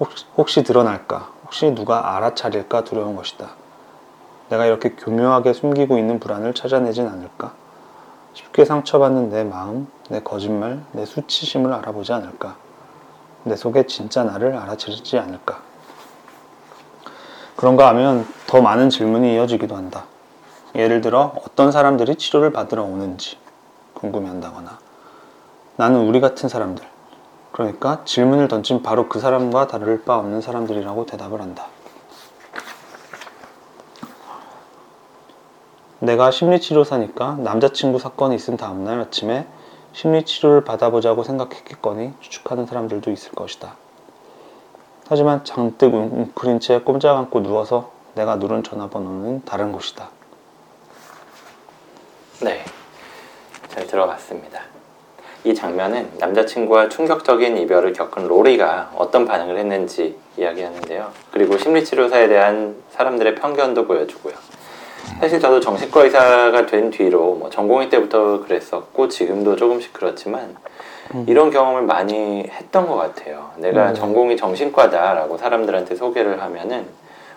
혹시, 0.00 0.24
혹시 0.36 0.62
드러날까? 0.62 1.28
혹시 1.44 1.74
누가 1.74 2.16
알아차릴까 2.16 2.84
두려운 2.84 3.16
것이다. 3.16 3.48
내가 4.48 4.66
이렇게 4.66 4.90
교묘하게 4.90 5.52
숨기고 5.52 5.98
있는 5.98 6.18
불안을 6.20 6.54
찾아내진 6.54 7.06
않을까? 7.06 7.52
쉽게 8.32 8.64
상처받는 8.64 9.30
내 9.30 9.44
마음, 9.44 9.88
내 10.08 10.20
거짓말, 10.20 10.80
내 10.92 11.04
수치심을 11.04 11.72
알아보지 11.72 12.12
않을까? 12.12 12.56
내 13.44 13.56
속에 13.56 13.86
진짜 13.86 14.24
나를 14.24 14.56
알아채지 14.56 15.18
않을까? 15.18 15.60
그런가 17.56 17.88
하면 17.88 18.26
더 18.46 18.62
많은 18.62 18.88
질문이 18.88 19.34
이어지기도 19.34 19.74
한다. 19.74 20.04
예를 20.74 21.00
들어 21.00 21.34
어떤 21.44 21.72
사람들이 21.72 22.16
치료를 22.16 22.52
받으러 22.52 22.84
오는지 22.84 23.36
궁금해한다거나 23.94 24.78
나는 25.76 26.06
우리 26.06 26.20
같은 26.20 26.48
사람들 26.48 26.84
그러니까 27.52 28.02
질문을 28.04 28.48
던진 28.48 28.82
바로 28.82 29.08
그 29.08 29.18
사람과 29.18 29.66
다를 29.66 30.04
바 30.04 30.16
없는 30.18 30.40
사람들이라고 30.40 31.06
대답을 31.06 31.40
한다. 31.40 31.66
내가 36.00 36.30
심리치료사니까 36.30 37.38
남자친구 37.40 37.98
사건이 37.98 38.36
있은 38.36 38.56
다음날 38.56 39.00
아침에 39.00 39.46
심리치료를 39.92 40.62
받아보자고 40.62 41.24
생각했겠거니 41.24 42.12
추측하는 42.20 42.66
사람들도 42.66 43.10
있을 43.10 43.32
것이다. 43.32 43.74
하지만 45.08 45.44
장뜩 45.44 45.94
웅크린 45.94 46.60
채 46.60 46.80
꼼짝 46.80 47.16
않고 47.16 47.42
누워서 47.42 47.90
내가 48.14 48.36
누른 48.36 48.62
전화번호는 48.62 49.44
다른 49.44 49.72
곳이다. 49.72 50.10
네, 52.42 52.64
잘 53.68 53.86
들어봤습니다. 53.86 54.60
이 55.44 55.54
장면은 55.54 56.10
남자친구와 56.18 56.90
충격적인 56.90 57.56
이별을 57.56 57.92
겪은 57.92 58.28
로리가 58.28 58.92
어떤 58.96 59.24
반응을 59.24 59.56
했는지 59.56 60.16
이야기하는데요. 60.36 61.10
그리고 61.32 61.58
심리치료사에 61.58 62.28
대한 62.28 62.76
사람들의 62.90 63.36
편견도 63.36 63.86
보여주고요. 63.86 64.57
사실 65.20 65.40
저도 65.40 65.60
정신과 65.60 66.04
의사가 66.04 66.66
된 66.66 66.90
뒤로 66.90 67.34
뭐 67.34 67.50
전공의 67.50 67.90
때부터 67.90 68.40
그랬었고 68.44 69.08
지금도 69.08 69.56
조금씩 69.56 69.92
그렇지만 69.92 70.56
이런 71.26 71.50
경험을 71.50 71.82
많이 71.82 72.44
했던 72.48 72.86
것 72.86 72.96
같아요. 72.96 73.50
내가 73.56 73.90
음. 73.90 73.94
전공이 73.94 74.36
정신과다라고 74.36 75.38
사람들한테 75.38 75.96
소개를 75.96 76.40
하면은 76.42 76.86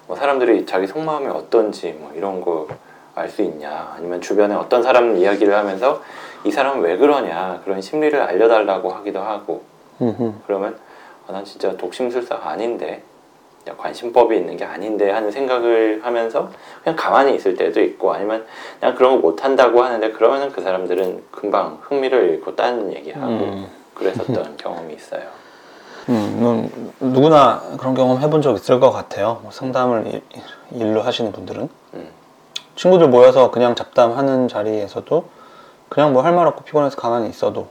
뭐 0.07 0.15
사람들이 0.15 0.65
자기 0.65 0.87
속마음이 0.87 1.27
어떤지 1.27 1.95
뭐 1.99 2.11
이런 2.15 2.41
거 2.41 2.67
알 3.13 3.27
수 3.29 3.41
있냐 3.41 3.93
아니면 3.97 4.21
주변에 4.21 4.55
어떤 4.55 4.81
사람 4.83 5.17
이야기를 5.17 5.53
하면서 5.53 6.01
이 6.45 6.51
사람은 6.51 6.81
왜 6.81 6.97
그러냐 6.97 7.61
그런 7.63 7.81
심리를 7.81 8.19
알려달라고 8.19 8.89
하기도 8.89 9.19
하고 9.19 9.63
음흠. 10.01 10.33
그러면 10.47 10.77
아, 11.27 11.33
난 11.33 11.43
진짜 11.43 11.75
독심술사가 11.75 12.49
아닌데 12.49 12.93
야, 12.93 13.10
관심법이 13.77 14.35
있는 14.35 14.57
게 14.57 14.65
아닌데 14.65 15.11
하는 15.11 15.31
생각을 15.31 16.01
하면서 16.03 16.49
그냥 16.83 16.95
가만히 16.95 17.35
있을 17.35 17.55
때도 17.55 17.81
있고 17.81 18.13
아니면 18.13 18.45
그냥 18.79 18.95
그런 18.95 19.15
거 19.15 19.17
못한다고 19.29 19.83
하는데 19.83 20.11
그러면은 20.11 20.51
그 20.51 20.61
사람들은 20.61 21.23
금방 21.31 21.79
흥미를 21.81 22.29
잃고 22.31 22.55
딴 22.55 22.91
얘기하고 22.93 23.27
음. 23.27 23.67
그랬었던 23.93 24.57
경험이 24.57 24.93
있어요. 24.95 25.21
음, 26.09 26.37
nun 26.39 26.91
누구나 26.99 27.61
그런 27.77 27.93
경험 27.93 28.19
해본 28.19 28.41
적 28.41 28.55
있을 28.55 28.79
것 28.79 28.91
같아요. 28.91 29.39
뭐 29.43 29.51
상담을 29.51 30.07
일, 30.07 30.21
일로 30.71 31.01
하시는 31.01 31.31
분들은 31.31 31.69
음. 31.93 32.07
친구들 32.75 33.07
모여서 33.09 33.51
그냥 33.51 33.75
잡담하는 33.75 34.47
자리에서도 34.47 35.25
그냥 35.89 36.13
뭐 36.13 36.23
할 36.23 36.33
말 36.33 36.47
없고 36.47 36.63
피곤해서 36.63 36.95
가만히 36.97 37.29
있어도 37.29 37.67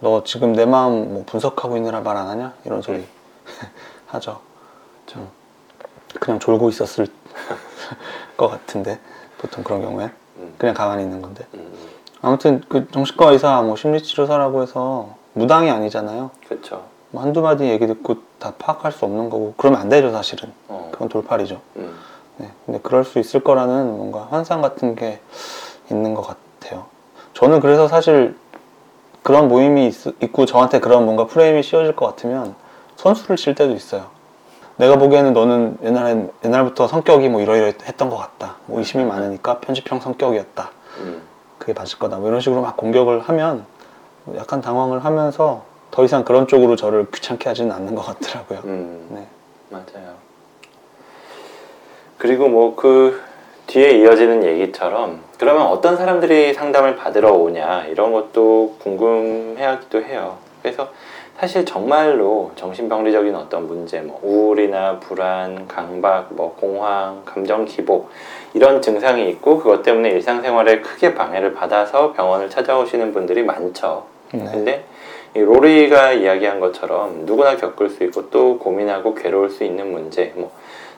너 0.00 0.22
지금 0.24 0.52
내 0.52 0.66
마음 0.66 1.14
뭐 1.14 1.24
분석하고 1.26 1.76
있느라 1.78 2.00
말 2.00 2.16
안 2.16 2.28
하냐 2.28 2.52
이런 2.66 2.82
소리 2.82 3.06
하죠. 4.08 4.40
좀 5.06 5.28
그냥 6.20 6.38
졸고 6.38 6.68
있었을 6.68 7.06
것 8.36 8.48
같은데 8.48 8.98
보통 9.38 9.64
그런 9.64 9.82
경우엔 9.82 10.10
음. 10.36 10.54
그냥 10.58 10.74
가만히 10.74 11.02
있는 11.02 11.22
건데. 11.22 11.46
음, 11.54 11.72
아무튼 12.20 12.62
그 12.68 12.88
정신과 12.90 13.32
의사 13.32 13.62
뭐 13.62 13.76
심리치료사라고 13.76 14.62
해서 14.62 15.16
무당이 15.34 15.70
아니잖아요. 15.70 16.30
그렇죠. 16.48 16.84
뭐 17.10 17.22
한두 17.22 17.42
마디 17.42 17.64
얘기 17.64 17.86
듣고 17.86 18.16
다 18.38 18.54
파악할 18.58 18.92
수 18.92 19.04
없는 19.04 19.28
거고 19.28 19.54
그러면 19.56 19.80
안 19.80 19.88
되죠 19.88 20.10
사실은. 20.10 20.52
어, 20.68 20.88
그건 20.92 21.08
돌팔이죠. 21.08 21.60
음, 21.76 21.98
네, 22.38 22.50
근데 22.66 22.80
그럴 22.82 23.04
수 23.04 23.18
있을 23.18 23.40
거라는 23.40 23.96
뭔가 23.96 24.28
환상 24.30 24.62
같은 24.62 24.94
게 24.94 25.20
있는 25.90 26.14
것 26.14 26.22
같아요. 26.22 26.86
저는 27.34 27.60
그래서 27.60 27.88
사실 27.88 28.36
그런 29.22 29.48
모임이 29.48 29.86
있, 29.88 30.32
고 30.32 30.46
저한테 30.46 30.80
그런 30.80 31.04
뭔가 31.04 31.26
프레임이 31.26 31.62
씌워질 31.62 31.96
것 31.96 32.06
같으면 32.06 32.54
선수를 32.96 33.36
칠 33.36 33.54
때도 33.54 33.72
있어요 33.72 34.10
내가 34.76 34.96
보기에는 34.96 35.32
너는 35.32 35.78
옛날엔 35.82 36.30
옛날부터 36.44 36.88
성격이 36.88 37.28
뭐 37.28 37.40
이러이러했던 37.40 38.10
것 38.10 38.16
같다 38.16 38.56
뭐 38.66 38.78
의심이 38.78 39.04
많으니까 39.04 39.58
편집형 39.60 40.00
성격이었다 40.00 40.70
음, 41.00 41.22
그게 41.58 41.72
맞을 41.72 41.98
거다 41.98 42.18
뭐 42.18 42.28
이런 42.28 42.40
식으로 42.40 42.62
막 42.62 42.76
공격을 42.76 43.20
하면 43.20 43.64
약간 44.36 44.60
당황을 44.60 45.04
하면서 45.04 45.64
더 45.90 46.04
이상 46.04 46.24
그런 46.24 46.46
쪽으로 46.46 46.76
저를 46.76 47.10
귀찮게 47.10 47.48
하지는 47.48 47.72
않는 47.72 47.94
것 47.94 48.02
같더라고요. 48.02 48.60
음, 48.64 49.08
네. 49.10 49.26
맞아요. 49.68 50.14
그리고 52.18 52.48
뭐 52.48 52.76
그 52.76 53.20
뒤에 53.66 53.92
이어지는 53.92 54.44
얘기처럼 54.44 55.22
그러면 55.38 55.66
어떤 55.66 55.96
사람들이 55.96 56.52
상담을 56.54 56.96
받으러 56.96 57.32
오냐 57.32 57.86
이런 57.86 58.12
것도 58.12 58.76
궁금해하기도 58.80 60.02
해요. 60.02 60.38
그래서 60.62 60.90
사실 61.42 61.64
정말로 61.64 62.52
정신병리적인 62.54 63.34
어떤 63.34 63.66
문제, 63.66 64.00
뭐 64.00 64.20
우울이나 64.22 65.00
불안, 65.00 65.66
강박, 65.66 66.28
뭐 66.30 66.54
공황, 66.54 67.22
감정 67.24 67.64
기복 67.64 68.10
이런 68.54 68.80
증상이 68.80 69.28
있고 69.30 69.58
그것 69.58 69.82
때문에 69.82 70.10
일상생활에 70.10 70.82
크게 70.82 71.16
방해를 71.16 71.52
받아서 71.52 72.12
병원을 72.12 72.48
찾아오시는 72.48 73.12
분들이 73.12 73.42
많죠. 73.42 74.04
네. 74.32 74.44
근데 74.52 74.84
이 75.34 75.40
로리가 75.40 76.12
이야기한 76.12 76.60
것처럼 76.60 77.26
누구나 77.26 77.56
겪을 77.56 77.90
수 77.90 78.04
있고 78.04 78.30
또 78.30 78.56
고민하고 78.60 79.12
괴로울 79.16 79.50
수 79.50 79.64
있는 79.64 79.90
문제, 79.90 80.32
뭐 80.36 80.52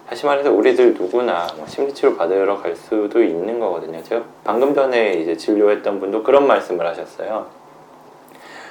다시 0.07 0.27
말해서 0.27 0.53
우리들 0.53 0.93
누구나 0.93 1.47
뭐 1.57 1.67
심리치료 1.67 2.19
받으러 2.19 2.61
갈 2.61 2.77
수도 2.77 3.23
있는 3.23 3.59
거거든요. 3.59 4.03
제가 4.03 4.23
방금 4.45 4.75
전에 4.75 5.15
이제 5.15 5.39
진료했던 5.39 6.01
분도 6.01 6.23
그런 6.23 6.47
말씀을 6.47 6.87
하셨어요. 6.87 7.64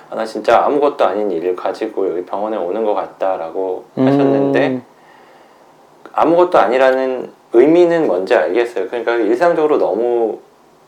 아, 0.10 0.16
나 0.16 0.26
진짜 0.26 0.64
아무것도 0.66 1.06
아닌 1.06 1.32
일을 1.32 1.56
가지고 1.56 2.10
여기 2.10 2.26
병원에 2.26 2.58
오는 2.58 2.84
것 2.84 2.94
같다라고 2.94 3.86
하셨는데 3.96 4.68
음, 4.68 4.84
아무것도 6.14 6.58
아니라는 6.58 7.32
의미는 7.54 8.08
뭔지 8.08 8.36
알겠어요. 8.36 8.88
그러니까 8.88 9.16
일상적으로 9.16 9.78
너무 9.78 10.40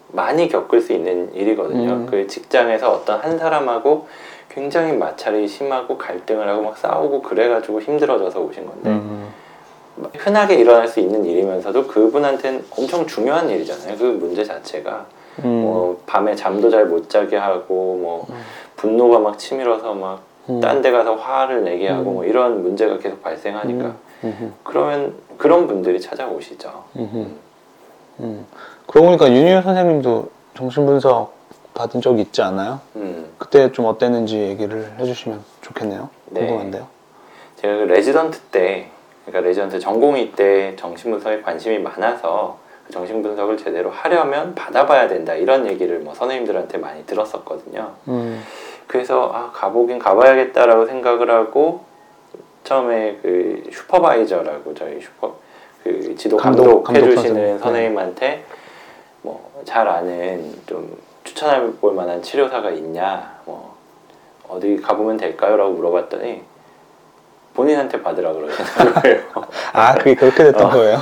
많이 0.10 0.48
겪을 0.48 0.82
수 0.82 0.94
있는 0.94 1.34
일이거든요. 1.34 1.92
음. 1.92 2.08
그 2.10 2.28
직장에서 2.28 2.92
어떤 2.92 3.20
한 3.20 3.38
사람하고 3.38 4.08
굉장히 4.50 4.94
마찰이 4.94 5.48
심하고 5.48 5.98
갈등을 5.98 6.48
하고 6.48 6.64
막 6.64 6.78
싸우고 6.78 7.22
그래가지고 7.22 7.82
힘들어져서 7.82 8.40
오신 8.40 8.66
건데 8.66 8.90
음, 8.90 9.28
흔하게 10.18 10.56
일어날 10.56 10.88
수 10.88 11.00
있는 11.00 11.26
일이면서도 11.26 11.88
그분한테는 11.88 12.66
엄청 12.78 13.06
중요한 13.06 13.50
일이잖아요. 13.50 13.98
그 13.98 14.04
문제 14.04 14.44
자체가 14.44 15.06
음, 15.44 15.62
뭐 15.62 16.02
밤에 16.06 16.36
잠도 16.36 16.70
잘 16.70 16.86
못 16.86 17.10
자게 17.10 17.36
하고 17.38 17.98
뭐 18.02 18.26
음. 18.30 18.36
분노가 18.76 19.20
막 19.20 19.38
치밀어서 19.38 19.94
막 19.94 20.22
음, 20.50 20.62
딴데 20.62 20.92
가서 20.92 21.16
화를 21.16 21.64
내게 21.64 21.90
하고 21.90 22.12
음. 22.12 22.14
뭐 22.16 22.26
이런 22.26 22.62
문제가 22.62 22.98
계속 22.98 23.22
발생하니까 23.24 23.86
음, 23.86 23.98
음, 24.24 24.54
그러면 24.64 25.16
그런 25.38 25.68
분들이 25.68 26.00
찾아오시죠. 26.00 26.84
음, 26.98 27.10
음, 27.14 27.40
음. 28.20 28.46
그러고 28.88 29.08
보니까 29.08 29.30
윤희우 29.32 29.62
선생님도 29.62 30.30
정신분석 30.56 31.34
받은 31.74 32.00
적이 32.02 32.22
있지 32.22 32.42
않아요? 32.42 32.80
음. 32.96 33.30
그때 33.38 33.72
좀 33.72 33.86
어땠는지 33.86 34.38
얘기를 34.38 34.94
해주시면 35.00 35.42
좋겠네요. 35.62 36.10
네. 36.28 36.42
궁금한데요. 36.46 36.88
제가 37.58 37.74
그 37.78 37.82
레지던트 37.84 38.40
때, 38.52 38.90
그러니까 39.26 39.48
레지던트 39.48 39.80
전공의 39.80 40.32
때 40.34 40.76
정신분석에 40.78 41.42
관심이 41.42 41.80
많아서 41.80 42.58
그 42.86 42.94
정신분석을 42.94 43.58
제대로 43.58 43.90
하려면 43.90 44.54
받아봐야 44.54 45.08
된다 45.08 45.34
이런 45.34 45.68
얘기를 45.68 46.00
뭐 46.00 46.14
선생님들한테 46.14 46.78
많이 46.78 47.06
들었었거든요. 47.06 47.94
음, 48.08 48.44
그래서 48.88 49.32
아 49.34 49.52
가보긴 49.52 50.00
가봐야겠다라고 50.00 50.86
생각을 50.86 51.32
하고 51.32 51.84
처음에 52.64 53.20
그 53.22 53.64
슈퍼바이저라고 53.72 54.74
저희 54.76 55.02
슈퍼 55.02 55.36
그 55.84 56.16
지도 56.16 56.38
감독, 56.38 56.84
감독, 56.84 57.02
해주시는 57.02 57.24
선생님. 57.24 57.54
네. 57.54 57.58
선생님한테 57.60 58.46
뭐잘 59.22 59.88
아는 59.88 60.54
좀 60.66 60.98
추천해 61.24 61.72
볼 61.80 61.94
만한 61.94 62.22
치료사가 62.22 62.70
있냐 62.72 63.40
뭐 63.46 63.76
어디 64.48 64.78
가보면 64.78 65.18
될까요?라고 65.18 65.72
물어봤더니 65.72 66.44
본인한테 67.56 68.02
받으라 68.04 68.34
그러시는 68.34 68.94
거예요. 68.94 69.22
아 69.74 69.96
그게 69.96 70.14
그렇게 70.14 70.44
됐던 70.44 70.66
어. 70.66 70.70
거예요? 70.70 70.98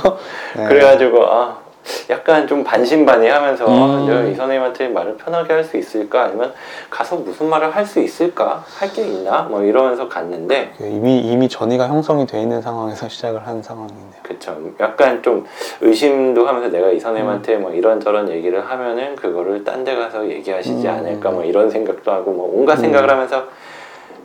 네. 0.56 0.66
그래가지고 0.68 1.26
아 1.26 1.63
약간 2.10 2.46
좀 2.46 2.64
반신반의하면서 2.64 3.66
음. 3.66 4.06
내가 4.06 4.20
이 4.22 4.34
선생님한테 4.34 4.88
말을 4.88 5.16
편하게 5.16 5.52
할 5.52 5.64
수 5.64 5.76
있을까 5.76 6.24
아니면 6.24 6.52
가서 6.90 7.16
무슨 7.16 7.48
말을 7.48 7.74
할 7.74 7.84
수 7.86 8.00
있을까 8.00 8.64
할 8.78 8.90
게 8.92 9.02
있나 9.02 9.42
뭐 9.42 9.62
이러면서 9.62 10.08
갔는데 10.08 10.72
이미 10.80 11.20
이미 11.20 11.48
전이가 11.48 11.88
형성이 11.88 12.26
돼 12.26 12.40
있는 12.40 12.60
상황에서 12.62 13.08
시작을 13.08 13.46
한 13.46 13.62
상황이네요. 13.62 14.04
그쵸 14.22 14.56
약간 14.80 15.22
좀 15.22 15.44
의심도 15.80 16.46
하면서 16.46 16.68
내가 16.68 16.88
이 16.88 16.94
음. 16.94 17.00
선생님한테 17.00 17.56
뭐 17.56 17.72
이런저런 17.72 18.28
얘기를 18.30 18.64
하면은 18.68 19.16
그거를 19.16 19.64
딴 19.64 19.84
데 19.84 19.94
가서 19.96 20.28
얘기하시지 20.28 20.86
음. 20.86 20.92
않을까 20.94 21.30
뭐 21.30 21.44
이런 21.44 21.68
생각도 21.70 22.10
하고 22.12 22.32
뭐 22.32 22.50
온갖 22.54 22.76
생각을 22.76 23.10
하면서 23.10 23.44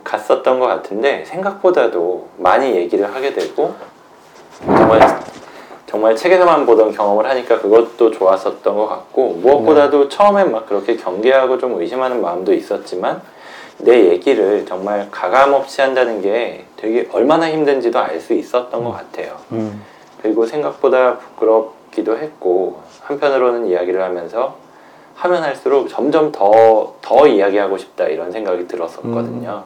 갔었던 0.03 0.59
것 0.59 0.67
같은데 0.67 1.23
생각보다도 1.25 2.27
많이 2.37 2.71
얘기를 2.75 3.13
하게 3.13 3.33
되고 3.33 3.73
정말 4.65 4.99
정말 5.89 6.15
책에서만 6.15 6.67
보던 6.67 6.91
경험을 6.91 7.27
하니까 7.27 7.59
그것도 7.59 8.11
좋았었던 8.11 8.75
것 8.75 8.85
같고 8.85 9.39
무엇보다도 9.41 10.03
네. 10.03 10.09
처음엔 10.09 10.51
막 10.51 10.67
그렇게 10.67 10.95
경계하고 10.95 11.57
좀 11.57 11.81
의심하는 11.81 12.21
마음도 12.21 12.53
있었지만 12.53 13.19
내 13.79 14.09
얘기를 14.09 14.67
정말 14.67 15.07
가감 15.09 15.53
없이 15.53 15.81
한다는 15.81 16.21
게 16.21 16.65
되게 16.77 17.09
얼마나 17.11 17.49
힘든지도 17.49 17.97
알 17.97 18.21
수 18.21 18.33
있었던 18.33 18.83
것 18.83 18.91
같아요. 18.91 19.37
음, 19.51 19.83
그리고 20.21 20.45
생각보다 20.45 21.17
부끄럽기도 21.17 22.19
했고 22.19 22.81
한편으로는 23.01 23.65
이야기를 23.65 24.03
하면서 24.03 24.57
하면 25.15 25.41
할수록 25.41 25.89
점점 25.89 26.31
더, 26.31 26.93
더 27.01 27.25
이야기하고 27.25 27.79
싶다 27.79 28.05
이런 28.05 28.31
생각이 28.31 28.67
들었었거든요. 28.67 29.63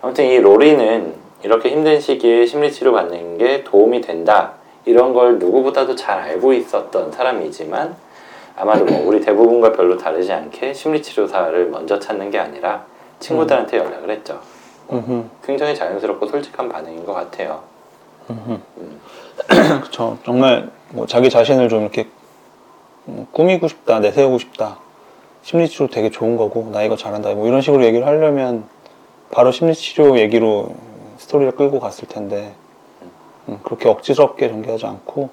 아무튼 0.00 0.24
이 0.24 0.38
로리는 0.38 1.14
이렇게 1.42 1.68
힘든 1.68 2.00
시기에 2.00 2.46
심리치료 2.46 2.92
받는 2.92 3.36
게 3.36 3.62
도움이 3.62 4.00
된다 4.00 4.63
이런 4.84 5.12
걸 5.12 5.38
누구보다도 5.38 5.96
잘 5.96 6.18
알고 6.18 6.52
있었던 6.52 7.12
사람이지만 7.12 7.96
아마도 8.56 8.84
뭐 8.84 9.06
우리 9.06 9.20
대부분과 9.20 9.72
별로 9.72 9.96
다르지 9.96 10.32
않게 10.32 10.74
심리치료사를 10.74 11.70
먼저 11.70 11.98
찾는 11.98 12.30
게 12.30 12.38
아니라 12.38 12.84
친구들한테 13.18 13.78
연락을 13.78 14.10
했죠. 14.10 14.40
음흠. 14.92 15.24
굉장히 15.44 15.74
자연스럽고 15.74 16.26
솔직한 16.26 16.68
반응인 16.68 17.04
것 17.04 17.14
같아요. 17.14 17.62
그쵸. 19.82 20.18
정말 20.24 20.70
뭐 20.90 21.06
자기 21.06 21.30
자신을 21.30 21.68
좀 21.68 21.82
이렇게 21.82 22.06
음, 23.08 23.26
꾸미고 23.32 23.68
싶다, 23.68 24.00
내세우고 24.00 24.38
싶다. 24.38 24.78
심리치료 25.42 25.88
되게 25.88 26.10
좋은 26.10 26.36
거고, 26.36 26.70
나 26.72 26.82
이거 26.82 26.96
잘한다. 26.96 27.34
뭐 27.34 27.46
이런 27.46 27.60
식으로 27.60 27.84
얘기를 27.84 28.06
하려면 28.06 28.64
바로 29.30 29.52
심리치료 29.52 30.18
얘기로 30.18 30.74
스토리를 31.18 31.52
끌고 31.52 31.80
갔을 31.80 32.08
텐데, 32.08 32.54
음, 32.54 32.63
그렇게 33.62 33.88
억지스럽게 33.88 34.48
전개하지 34.48 34.86
않고, 34.86 35.30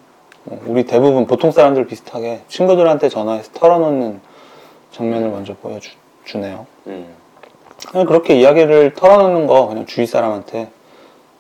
어, 0.48 0.60
우리 0.66 0.86
대부분 0.86 1.26
보통 1.28 1.52
사람들 1.52 1.88
비슷하게 1.88 2.42
친구들한테 2.48 3.10
전화해서 3.10 3.52
털어놓는 3.54 4.20
장면을 4.92 5.30
먼저 5.30 5.56
보여주네요. 5.56 6.66
음, 6.88 7.16
그냥 7.90 8.06
그렇게 8.06 8.36
이야기를 8.40 8.94
털어놓는 8.96 9.48
거 9.48 9.68
그냥 9.68 9.86
주위 9.86 10.06
사람한테 10.06 10.70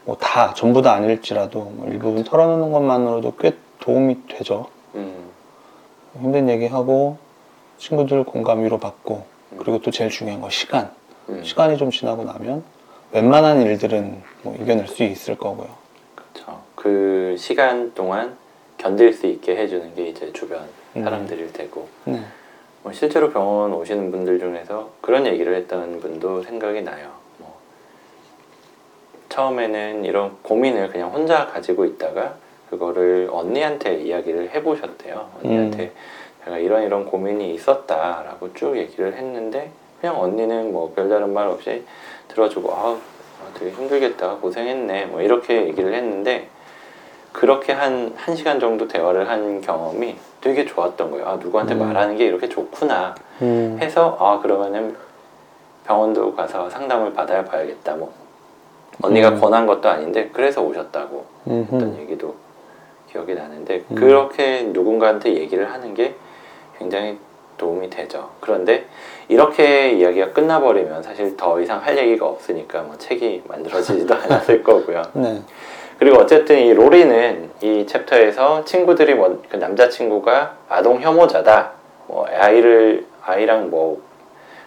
뭐 0.05 0.15
다 0.19 0.53
전부 0.55 0.81
다 0.81 0.93
아닐지라도 0.93 1.59
뭐 1.75 1.87
일부분 1.87 2.23
털어놓는 2.23 2.71
것만으로도 2.71 3.35
꽤 3.39 3.55
도움이 3.79 4.27
되죠. 4.27 4.67
음, 4.95 5.29
힘든 6.19 6.49
얘기하고 6.49 7.17
친구들 7.77 8.23
공감 8.23 8.63
위로 8.63 8.77
받고 8.77 9.23
그리고 9.57 9.79
또 9.81 9.91
제일 9.91 10.09
중요한 10.09 10.41
거 10.41 10.49
시간. 10.49 10.91
음. 11.29 11.43
시간이 11.43 11.77
좀 11.77 11.91
지나고 11.91 12.23
나면 12.23 12.63
웬만한 13.11 13.61
일들은 13.61 14.21
뭐 14.43 14.55
이겨낼 14.59 14.87
수 14.87 15.03
있을 15.03 15.35
거고요. 15.37 15.67
그 16.81 17.35
시간 17.37 17.93
동안 17.93 18.35
견딜 18.79 19.13
수 19.13 19.27
있게 19.27 19.55
해주는 19.55 19.93
게 19.93 20.07
이제 20.07 20.33
주변 20.33 20.67
음. 20.95 21.03
사람들일 21.03 21.53
테고 21.53 21.87
네. 22.05 22.19
뭐 22.81 22.91
실제로 22.91 23.29
병원 23.29 23.71
오시는 23.71 24.09
분들 24.09 24.39
중에서 24.39 24.89
그런 24.99 25.27
얘기를 25.27 25.53
했던 25.53 25.99
분도 25.99 26.41
생각이 26.41 26.81
나요. 26.81 27.11
뭐 27.37 27.55
처음에는 29.29 30.05
이런 30.05 30.37
고민을 30.41 30.89
그냥 30.89 31.11
혼자 31.11 31.45
가지고 31.45 31.85
있다가 31.85 32.37
그거를 32.71 33.29
언니한테 33.31 34.01
이야기를 34.01 34.49
해보셨대요. 34.49 35.29
언니한테 35.43 35.91
제가 36.43 36.57
이런 36.57 36.81
이런 36.81 37.05
고민이 37.05 37.53
있었다라고 37.53 38.55
쭉 38.55 38.75
얘기를 38.75 39.13
했는데 39.13 39.69
그냥 39.99 40.19
언니는 40.19 40.73
뭐 40.73 40.91
별다른 40.95 41.31
말 41.31 41.45
없이 41.45 41.83
들어주고 42.29 42.73
아 42.73 42.97
되게 43.53 43.69
힘들겠다 43.69 44.37
고생했네 44.37 45.05
뭐 45.05 45.21
이렇게 45.21 45.67
얘기를 45.67 45.93
했는데 45.93 46.49
그렇게 47.31 47.73
한, 47.73 48.13
한 48.15 48.35
시간 48.35 48.59
정도 48.59 48.87
대화를 48.87 49.29
한 49.29 49.61
경험이 49.61 50.15
되게 50.41 50.65
좋았던 50.65 51.11
거예요. 51.11 51.27
아, 51.27 51.35
누구한테 51.35 51.75
음. 51.75 51.79
말하는 51.79 52.17
게 52.17 52.25
이렇게 52.25 52.49
좋구나 52.49 53.15
음. 53.41 53.77
해서, 53.79 54.17
아, 54.19 54.39
그러면은 54.39 54.95
병원도 55.85 56.35
가서 56.35 56.69
상담을 56.69 57.13
받아야 57.13 57.43
봐야겠다. 57.43 57.95
뭐, 57.95 58.13
언니가 59.01 59.29
음. 59.29 59.39
권한 59.39 59.65
것도 59.65 59.87
아닌데, 59.89 60.29
그래서 60.33 60.61
오셨다고 60.61 61.25
음흠. 61.47 61.75
했던 61.75 61.97
얘기도 61.99 62.35
기억이 63.11 63.33
나는데, 63.33 63.83
음. 63.89 63.95
그렇게 63.95 64.63
누군가한테 64.63 65.33
얘기를 65.35 65.71
하는 65.71 65.93
게 65.93 66.15
굉장히 66.77 67.17
도움이 67.57 67.91
되죠. 67.91 68.31
그런데 68.39 68.87
이렇게 69.27 69.91
이야기가 69.93 70.33
끝나버리면 70.33 71.03
사실 71.03 71.37
더 71.37 71.61
이상 71.61 71.79
할 71.83 71.95
얘기가 71.95 72.25
없으니까 72.25 72.81
뭐 72.81 72.97
책이 72.97 73.43
만들어지지도 73.47 74.13
않았을 74.15 74.63
거고요. 74.63 75.03
네. 75.13 75.41
그리고 76.01 76.17
어쨌든 76.17 76.57
이 76.57 76.73
로리는 76.73 77.51
이 77.61 77.85
챕터에서 77.85 78.65
친구들이 78.65 79.13
뭐, 79.13 79.39
그 79.47 79.57
남자친구가 79.57 80.55
아동 80.67 80.99
혐오자다. 80.99 81.73
뭐 82.07 82.25
아이를 82.25 83.05
아이랑 83.23 83.69
뭐 83.69 84.01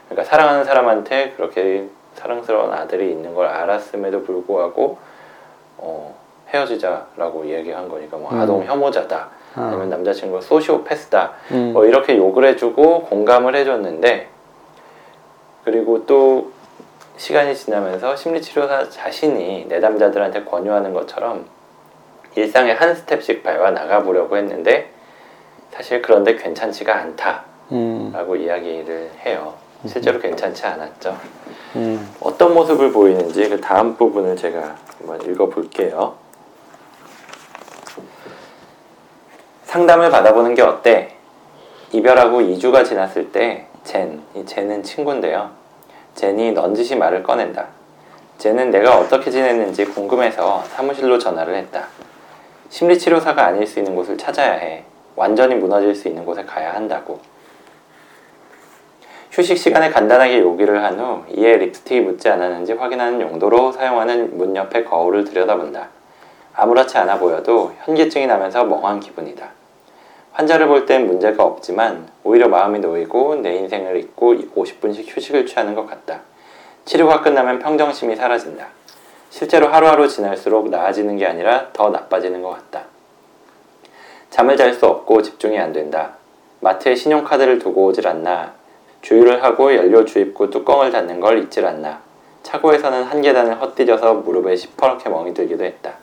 그러니까 0.08 0.30
사랑하는 0.30 0.62
사람한테 0.62 1.32
그렇게 1.36 1.88
사랑스러운 2.14 2.72
아들이 2.72 3.10
있는 3.10 3.34
걸 3.34 3.48
알았음에도 3.48 4.22
불구하고 4.22 4.98
어, 5.78 6.14
헤어지자라고 6.50 7.46
얘기한 7.46 7.88
거니까 7.88 8.16
뭐 8.16 8.30
음. 8.30 8.40
아동 8.40 8.64
혐오자다. 8.64 9.28
아. 9.56 9.60
아니면 9.60 9.90
남자친구가 9.90 10.40
소시오패스다. 10.40 11.32
음. 11.50 11.72
뭐 11.72 11.84
이렇게 11.84 12.16
욕을 12.16 12.44
해주고 12.44 13.06
공감을 13.06 13.56
해줬는데 13.56 14.28
그리고 15.64 16.06
또 16.06 16.52
시간이 17.16 17.54
지나면서 17.54 18.16
심리치료사 18.16 18.90
자신이 18.90 19.66
내담자들한테 19.66 20.44
권유하는 20.44 20.92
것처럼 20.92 21.46
일상에 22.34 22.72
한 22.72 22.94
스텝씩 22.94 23.42
밟아 23.42 23.70
나가보려고 23.70 24.36
했는데 24.36 24.90
사실 25.70 26.02
그런데 26.02 26.36
괜찮지가 26.36 26.94
않다라고 26.94 27.44
음. 27.72 28.40
이야기를 28.40 29.10
해요. 29.24 29.54
실제로 29.86 30.18
괜찮지 30.18 30.64
않았죠. 30.66 31.16
음. 31.76 32.14
어떤 32.20 32.54
모습을 32.54 32.92
보이는지 32.92 33.48
그 33.48 33.60
다음 33.60 33.96
부분을 33.96 34.36
제가 34.36 34.76
한번 34.98 35.22
읽어볼게요. 35.22 36.14
상담을 39.64 40.10
받아보는 40.10 40.54
게 40.54 40.62
어때? 40.62 41.16
이별하고 41.92 42.40
2주가 42.40 42.84
지났을 42.84 43.30
때 43.30 43.66
젠, 43.84 44.22
이 44.34 44.44
젠은 44.44 44.82
친구인데요. 44.82 45.50
젠이 46.14 46.52
넌지시 46.52 46.96
말을 46.96 47.22
꺼낸다. 47.22 47.66
젠은 48.38 48.70
내가 48.70 48.98
어떻게 48.98 49.30
지냈는지 49.30 49.84
궁금해서 49.84 50.62
사무실로 50.68 51.18
전화를 51.18 51.54
했다. 51.56 51.86
심리치료사가 52.68 53.44
아닐 53.46 53.66
수 53.66 53.78
있는 53.78 53.94
곳을 53.94 54.18
찾아야 54.18 54.52
해. 54.52 54.84
완전히 55.16 55.54
무너질 55.54 55.94
수 55.94 56.08
있는 56.08 56.24
곳에 56.24 56.44
가야 56.44 56.74
한다고. 56.74 57.20
휴식 59.30 59.58
시간에 59.58 59.90
간단하게 59.90 60.40
요기를 60.40 60.82
한 60.84 60.98
후 60.98 61.24
이에 61.30 61.56
립스틱이 61.56 62.00
묻지 62.02 62.28
않았는지 62.28 62.74
확인하는 62.74 63.20
용도로 63.20 63.72
사용하는 63.72 64.36
문 64.38 64.54
옆에 64.54 64.84
거울을 64.84 65.24
들여다본다. 65.24 65.88
아무렇지 66.54 66.96
않아 66.98 67.18
보여도 67.18 67.72
현기증이 67.84 68.26
나면서 68.26 68.64
멍한 68.64 69.00
기분이다. 69.00 69.48
환자를 70.34 70.66
볼 70.66 70.84
땐 70.84 71.06
문제가 71.06 71.44
없지만 71.44 72.08
오히려 72.24 72.48
마음이 72.48 72.80
놓이고 72.80 73.36
내 73.36 73.54
인생을 73.54 73.96
잊고 73.98 74.34
50분씩 74.34 75.04
휴식을 75.06 75.46
취하는 75.46 75.76
것 75.76 75.86
같다. 75.86 76.22
치료가 76.84 77.20
끝나면 77.22 77.60
평정심이 77.60 78.16
사라진다. 78.16 78.66
실제로 79.30 79.68
하루하루 79.68 80.08
지날수록 80.08 80.70
나아지는 80.70 81.16
게 81.18 81.26
아니라 81.26 81.68
더 81.72 81.88
나빠지는 81.88 82.42
것 82.42 82.50
같다. 82.50 82.84
잠을 84.30 84.56
잘 84.56 84.74
수 84.74 84.86
없고 84.86 85.22
집중이 85.22 85.56
안 85.56 85.72
된다. 85.72 86.14
마트에 86.60 86.96
신용카드를 86.96 87.60
두고 87.60 87.86
오질 87.86 88.08
않나. 88.08 88.54
주유를 89.02 89.44
하고 89.44 89.72
연료 89.72 90.04
주입구 90.04 90.50
뚜껑을 90.50 90.90
닫는 90.90 91.20
걸 91.20 91.38
잊질 91.38 91.64
않나. 91.64 92.00
차고에서는 92.42 93.04
한 93.04 93.22
계단을 93.22 93.60
헛디뎌서 93.60 94.14
무릎에 94.14 94.56
시퍼렇게 94.56 95.08
멍이 95.08 95.32
들기도 95.32 95.64
했다. 95.64 95.94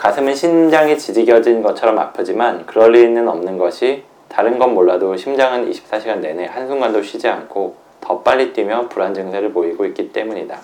가슴은 0.00 0.34
심장이 0.34 0.96
지지겨진 0.96 1.60
것처럼 1.60 1.98
아프지만 1.98 2.64
그럴 2.64 2.92
리는 2.92 3.28
없는 3.28 3.58
것이 3.58 4.02
다른 4.30 4.58
건 4.58 4.72
몰라도 4.72 5.14
심장은 5.14 5.70
24시간 5.70 6.20
내내 6.20 6.46
한순간도 6.46 7.02
쉬지 7.02 7.28
않고 7.28 7.76
더 8.00 8.20
빨리 8.20 8.54
뛰며 8.54 8.88
불안 8.88 9.12
증세를 9.12 9.52
보이고 9.52 9.84
있기 9.84 10.10
때문이다. 10.10 10.58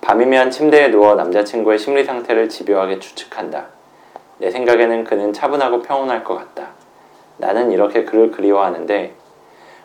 밤이면 0.00 0.50
침대에 0.50 0.90
누워 0.90 1.16
남자친구의 1.16 1.78
심리 1.78 2.02
상태를 2.02 2.48
집요하게 2.48 2.98
추측한다. 2.98 3.66
내 4.38 4.50
생각에는 4.50 5.04
그는 5.04 5.34
차분하고 5.34 5.82
평온할 5.82 6.24
것 6.24 6.34
같다. 6.36 6.70
나는 7.36 7.70
이렇게 7.70 8.06
그를 8.06 8.30
그리워하는데 8.30 9.12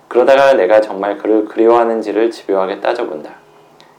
그러다가 0.07 0.53
내가 0.53 0.79
정말 0.79 1.17
그를 1.17 1.43
그리워하는지를 1.43 2.31
집요하게 2.31 2.79
따져본다. 2.79 3.31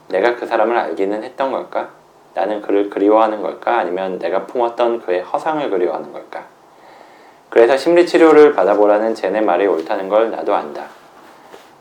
내가 0.07 0.35
그 0.35 0.47
사람을 0.47 0.75
알기는 0.75 1.23
했던 1.23 1.51
걸까? 1.51 2.06
나는 2.37 2.61
그를 2.61 2.91
그리워하는 2.91 3.41
걸까? 3.41 3.79
아니면 3.79 4.19
내가 4.19 4.45
품었던 4.45 5.01
그의 5.01 5.21
허상을 5.23 5.67
그리워하는 5.71 6.13
걸까? 6.13 6.45
그래서 7.49 7.75
심리치료를 7.75 8.53
받아보라는 8.53 9.15
젠의 9.15 9.41
말이 9.41 9.65
옳다는 9.65 10.07
걸 10.07 10.29
나도 10.29 10.53
안다. 10.53 10.85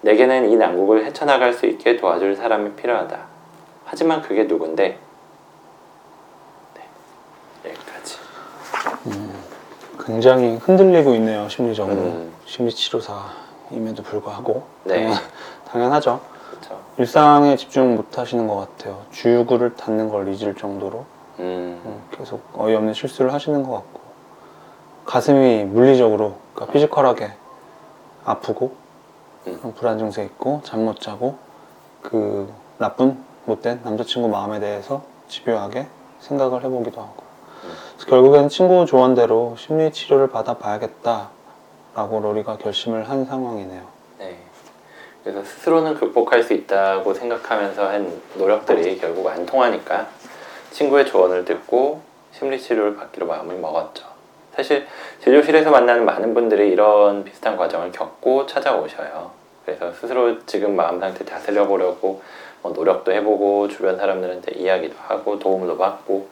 내게는 0.01 0.49
이 0.49 0.57
난국을 0.57 1.05
헤쳐나갈 1.05 1.53
수 1.53 1.66
있게 1.66 1.99
도와줄 1.99 2.37
사람이 2.37 2.73
필요하다. 2.73 3.19
하지만 3.85 4.23
그게 4.23 4.45
누군데? 4.45 4.99
네, 6.75 7.71
여기까지. 7.71 8.19
굉장히 10.07 10.57
흔들리고 10.57 11.14
있네요 11.16 11.49
심리적으로 11.51 11.97
음. 11.97 12.33
심리치료사임에도 12.47 14.03
불구하고 14.05 14.64
네. 14.85 15.03
당연, 15.03 15.19
당연하죠 15.69 16.21
그렇죠. 16.61 16.81
일상에 16.99 17.57
집중 17.57 17.97
못 17.97 18.19
하시는 18.19 18.47
것 18.47 18.57
같아요 18.57 19.03
주유구를 19.12 19.77
닫는 19.77 20.09
걸 20.09 20.29
잊을 20.29 20.55
정도로 20.55 21.05
음, 21.38 21.81
음, 21.85 22.03
계속 22.11 22.42
어이없는 22.55 22.95
실수를 22.95 23.33
하시는 23.33 23.62
것 23.62 23.73
같고 23.73 24.01
가슴이 25.05 25.64
물리적으로 25.64 26.37
그러니까 26.55 26.73
피지컬하게 26.73 27.33
아프고 28.25 28.75
음. 29.47 29.75
불안 29.77 29.99
증세 29.99 30.25
있고 30.25 30.61
잠 30.64 30.81
못 30.81 31.01
자고 31.01 31.37
그 32.03 32.53
나쁜 32.79 33.23
못된 33.45 33.81
남자친구 33.85 34.29
마음에 34.29 34.59
대해서 34.61 35.03
집요하게 35.29 35.87
생각을 36.21 36.64
해보기도 36.64 37.01
하고 37.01 37.25
그래서 37.95 38.11
결국에는 38.11 38.49
친구 38.49 38.87
조언대로 38.87 39.55
심리 39.59 39.92
치료를 39.92 40.29
받아 40.29 40.55
봐야겠다라고 40.59 42.21
로리가 42.21 42.59
결심을 42.59 43.09
한 43.09 43.25
상황이네요. 43.25 43.83
네. 44.19 44.38
그래서 45.27 45.43
스스로는 45.43 45.95
극복할 45.95 46.41
수 46.45 46.53
있다고 46.53 47.12
생각하면서 47.12 47.89
한 47.89 48.23
노력들이 48.37 48.97
결국 48.97 49.27
안 49.27 49.45
통하니까 49.45 50.07
친구의 50.71 51.05
조언을 51.05 51.45
듣고 51.45 52.01
심리 52.31 52.57
치료를 52.61 52.95
받기로 52.95 53.27
마음을 53.27 53.57
먹었죠. 53.57 54.07
사실 54.55 54.87
진료실에서 55.25 55.73
만나는 55.73 56.05
많은 56.05 56.33
분들이 56.33 56.69
이런 56.69 57.25
비슷한 57.25 57.57
과정을 57.57 57.91
겪고 57.91 58.47
찾아오셔요. 58.47 59.33
그래서 59.65 59.93
스스로 59.95 60.47
지금 60.47 60.77
마음 60.77 61.01
상태 61.01 61.25
다스려 61.25 61.67
보려고 61.67 62.23
뭐 62.62 62.71
노력도 62.71 63.11
해보고 63.11 63.67
주변 63.67 63.97
사람들한테 63.97 64.53
이야기도 64.55 64.95
하고 65.09 65.41
도움도 65.41 65.77
받고 65.77 66.29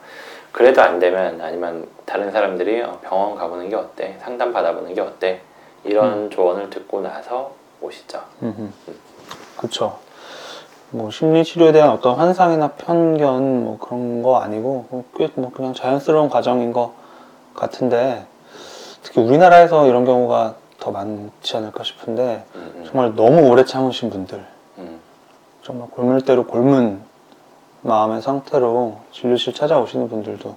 그래도 0.53 0.81
안 0.81 0.99
되면 0.99 1.41
아니면 1.41 1.85
다른 2.05 2.31
사람들이 2.31 2.81
어, 2.81 3.01
병원 3.03 3.35
가보는 3.35 3.67
게 3.67 3.75
어때 3.75 4.15
상담 4.21 4.53
받아보는 4.53 4.93
게 4.93 5.01
어때 5.01 5.41
이런 5.83 6.29
조언을 6.29 6.69
듣고 6.69 7.01
나서 7.01 7.64
오시죠. 7.81 8.21
그쵸. 9.57 9.99
뭐 10.91 11.11
심리 11.11 11.43
치료에 11.43 11.71
대한 11.71 11.89
어떤 11.89 12.15
환상이나 12.15 12.69
편견 12.73 13.63
뭐 13.65 13.77
그런 13.79 14.21
거 14.21 14.37
아니고 14.37 15.03
꽤 15.17 15.29
뭐 15.35 15.51
그냥 15.51 15.73
자연스러운 15.73 16.29
과정인 16.29 16.71
것 16.73 16.93
같은데 17.53 18.25
특히 19.01 19.21
우리나라에서 19.21 19.87
이런 19.87 20.05
경우가 20.05 20.55
더 20.79 20.91
많지 20.91 21.57
않을까 21.57 21.83
싶은데 21.83 22.45
음, 22.55 22.73
음, 22.75 22.83
정말 22.85 23.15
너무 23.15 23.47
오래 23.49 23.65
참으신 23.65 24.09
분들 24.09 24.45
음. 24.77 24.99
정말 25.63 25.89
골물 25.89 26.21
대로 26.21 26.45
골문 26.45 27.01
마음의 27.81 28.21
상태로 28.21 28.99
진료실 29.11 29.53
찾아오시는 29.53 30.09
분들도 30.09 30.55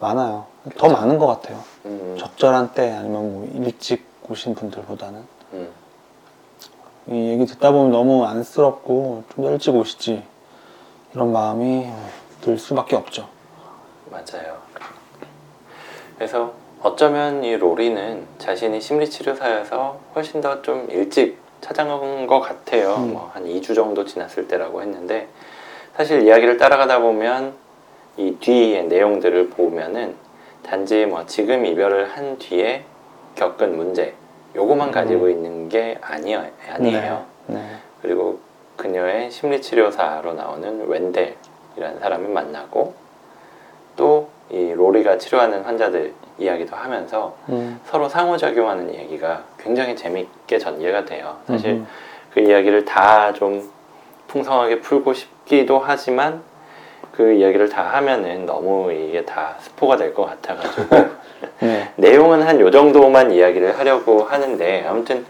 많아요. 0.00 0.46
더. 0.78 0.88
많은 0.88 1.18
것 1.18 1.26
같아요. 1.26 1.58
음, 1.86 2.16
적절한 2.18 2.72
때 2.74 2.90
아니면 2.92 3.32
뭐 3.32 3.48
일찍 3.54 4.06
오신 4.28 4.54
분들보다는 4.54 5.20
음. 5.54 5.68
이 7.08 7.30
얘기 7.30 7.46
듣다 7.46 7.72
보면 7.72 7.90
너무 7.90 8.24
안쓰럽고 8.24 9.24
좀 9.34 9.44
더 9.44 9.50
일찍 9.52 9.74
오시지 9.74 10.22
이런 11.14 11.32
마음이 11.32 11.88
들 12.40 12.58
수밖에 12.58 12.96
없죠. 12.96 13.28
맞아요. 14.10 14.56
그래서 16.16 16.52
어쩌면 16.82 17.42
이 17.44 17.56
로리는 17.56 18.26
자신이 18.38 18.80
심리치료사여서 18.80 20.00
훨씬 20.14 20.40
더 20.40 20.62
좀 20.62 20.86
일찍 20.90 21.38
찾아간 21.60 22.26
것 22.26 22.40
같아요. 22.40 22.94
음. 22.96 23.12
뭐한 23.12 23.44
2주 23.46 23.74
정도 23.74 24.04
지났을 24.04 24.48
때라고 24.48 24.82
했는데 24.82 25.28
사실 25.96 26.22
이야기를 26.22 26.56
따라가다 26.58 27.00
보면 27.00 27.54
이 28.16 28.36
뒤의 28.40 28.84
내용들을 28.86 29.50
보면은 29.50 30.16
단지 30.62 31.06
뭐 31.06 31.24
지금 31.26 31.64
이별을 31.66 32.10
한 32.10 32.38
뒤에 32.38 32.84
겪은 33.36 33.76
문제 33.76 34.14
요거만 34.54 34.90
가지고 34.90 35.28
있는 35.28 35.68
게 35.68 35.98
아니에요. 36.00 36.44
아니에요. 36.68 37.24
네. 37.46 37.56
네. 37.56 37.76
그리고 38.02 38.38
그녀의 38.76 39.30
심리치료사로 39.30 40.34
나오는 40.34 40.88
웬델이라는 40.88 42.00
사람을 42.00 42.28
만나고 42.28 42.94
또 43.96 44.32
이 44.52 44.70
로리가 44.74 45.16
치료하는 45.16 45.62
환자들 45.62 46.12
이야기도 46.38 46.76
하면서 46.76 47.34
음. 47.48 47.80
서로 47.86 48.06
상호작용하는 48.06 48.92
이야기가 48.92 49.44
굉장히 49.58 49.96
재밌게 49.96 50.58
전개가 50.58 51.06
돼요. 51.06 51.38
사실 51.46 51.70
음흠. 51.70 51.86
그 52.34 52.40
이야기를 52.40 52.84
다 52.84 53.32
좀 53.32 53.70
풍성하게 54.28 54.80
풀고 54.80 55.14
싶기도 55.14 55.78
하지만 55.78 56.42
그 57.12 57.32
이야기를 57.32 57.68
다 57.68 57.82
하면은 57.92 58.46
너무 58.46 58.90
이게 58.92 59.24
다 59.24 59.56
스포가 59.60 59.96
될 59.96 60.14
것 60.14 60.24
같아가지고 60.26 60.96
네. 61.60 61.92
내용은 61.96 62.42
한 62.42 62.58
요 62.60 62.70
정도만 62.70 63.32
이야기를 63.32 63.78
하려고 63.78 64.22
하는데 64.24 64.86
아무튼 64.86 65.26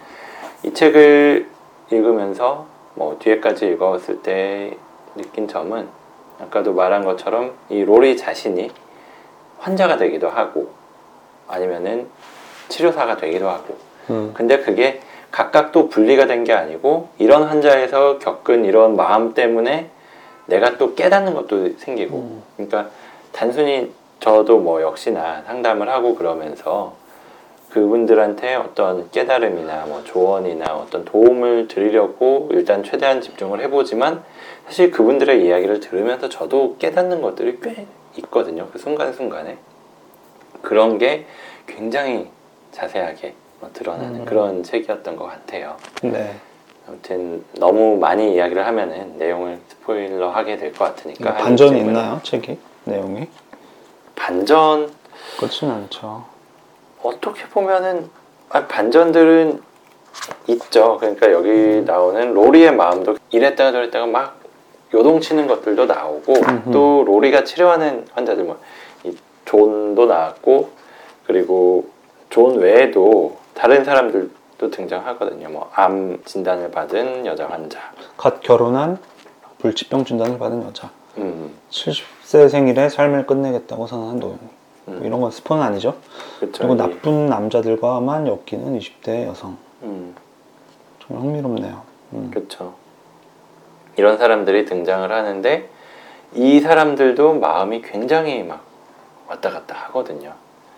이 0.63 0.73
책을 0.73 1.49
읽으면서 1.91 2.67
뭐 2.95 3.17
뒤에까지 3.19 3.67
읽었을 3.69 4.23
때 4.23 4.77
느낀 5.17 5.49
점은 5.49 5.89
아까도 6.41 6.73
말한 6.73 7.05
것처럼 7.05 7.53
이 7.69 7.85
로리 7.85 8.17
자신이 8.17 8.71
환자가 9.59 9.97
되기도 9.97 10.29
하고 10.29 10.71
아니면은 11.49 12.09
치료사가 12.69 13.17
되기도 13.17 13.49
하고 13.49 13.77
음. 14.11 14.31
근데 14.35 14.59
그게 14.59 15.01
각각 15.31 15.73
또 15.73 15.89
분리가 15.89 16.27
된 16.27 16.45
게 16.45 16.53
아니고 16.53 17.09
이런 17.19 17.45
환자에서 17.45 18.19
겪은 18.19 18.65
이런 18.65 18.97
마음 18.97 19.35
때문에 19.35 19.91
내가 20.47 20.77
또 20.77 20.95
깨닫는 20.95 21.35
것도 21.35 21.79
생기고 21.79 22.17
음. 22.17 22.43
그러니까 22.57 22.91
단순히 23.33 23.93
저도 24.21 24.59
뭐 24.59 24.83
역시나 24.83 25.43
상담을 25.47 25.89
하고 25.89 26.15
그러면서 26.15 26.95
그분들한테 27.71 28.55
어떤 28.55 29.11
깨달음이나 29.11 29.87
뭐 29.87 30.03
조언이나 30.05 30.77
어떤 30.77 31.05
도움을 31.05 31.69
드리려고 31.69 32.49
일단 32.53 32.85
최대한 32.85 33.21
집중을 33.21 33.61
해보지만 33.63 34.23
사실 34.67 34.91
그분들의 34.91 35.45
이야기를 35.45 35.81
들으면서 35.81 36.29
저도 36.29 36.77
깨닫는 36.79 37.23
것들이 37.23 37.59
꽤 37.63 37.87
있거든요. 38.19 38.69
그 38.73 38.79
순간순간에. 38.79 39.57
그런 40.61 40.99
게 40.99 41.27
굉장히 41.67 42.29
자세하게 42.73 43.35
뭐 43.61 43.71
드러나는 43.73 44.21
음. 44.21 44.25
그런 44.25 44.63
책이었던 44.63 45.17
것 45.17 45.25
같아요. 45.27 45.77
네. 46.03 46.35
아무튼 46.89 47.45
너무 47.59 47.97
많이 47.99 48.35
이야기를 48.35 48.67
하면은 48.67 49.17
내용을 49.19 49.61
스포일러 49.69 50.31
하게 50.31 50.57
될 50.57 50.73
것 50.73 50.85
같으니까 50.85 51.31
한 51.31 51.37
음, 51.39 51.45
반전이 51.45 51.79
있나요, 51.81 52.21
책이? 52.23 52.59
내용이? 52.85 53.29
반전 54.17 54.91
그렇진 55.39 55.71
않죠. 55.71 56.25
어떻게 57.03 57.45
보면은 57.49 58.11
아, 58.51 58.67
반전들은 58.67 59.63
있죠. 60.49 60.99
그러니까 60.99 61.33
여기 61.33 61.49
음. 61.49 61.85
나오는 61.87 62.35
로리의 62.35 62.75
마음도 62.75 63.17
이랬다가 63.31 63.73
저랬다가 63.73 64.07
막 64.07 64.41
요동치는 64.93 65.47
것들도 65.47 65.87
나오고 65.87 66.35
음흠. 66.35 66.71
또 66.73 67.05
로리가 67.07 67.45
치료하는 67.45 68.07
환자들 68.13 68.45
뭐이 68.45 69.17
존도 69.47 70.07
나왔고 70.07 70.71
그리고 71.27 71.87
존 72.29 72.59
외에도 72.59 73.39
다른 73.55 73.85
사람들 73.85 74.31
도 74.63 74.71
등장하거든요. 74.71 75.49
뭐 75.49 75.71
암 75.75 76.23
진단을 76.25 76.71
받은 76.71 77.27
여자 77.27 77.49
환자. 77.49 77.81
갓 78.17 78.41
결혼한 78.41 78.99
불치병 79.59 80.05
진단을 80.05 80.39
받은 80.39 80.63
여자. 80.63 80.89
음, 81.19 81.53
70세 81.71 82.49
생일에 82.49 82.89
삶을 82.89 83.27
끝내겠다고 83.27 83.89
선언한 83.89 84.21
노인. 84.21 84.39
음. 84.87 85.01
이런 85.05 85.21
건 85.21 85.33
스포는 85.33 85.63
아니죠. 85.63 85.97
그렇죠. 86.39 86.59
그리고 86.59 86.77
나쁜 86.77 87.27
남자들과만 87.27 88.29
엮이는 88.29 88.79
20대 88.79 89.27
여성. 89.27 89.57
음, 89.83 90.15
정말 91.01 91.27
흥미롭네요. 91.27 91.83
음. 92.13 92.31
그렇죠. 92.33 92.75
이런 93.97 94.17
사람들이 94.17 94.65
등장을 94.65 95.11
하는데 95.11 95.69
이 96.35 96.61
사람들도 96.61 97.35
마음이 97.35 97.83
굉장히 97.83 98.45
막 98.45 98.63
왔다 99.29 99.51
갔다 99.51 99.75
하거든요. 99.87 100.33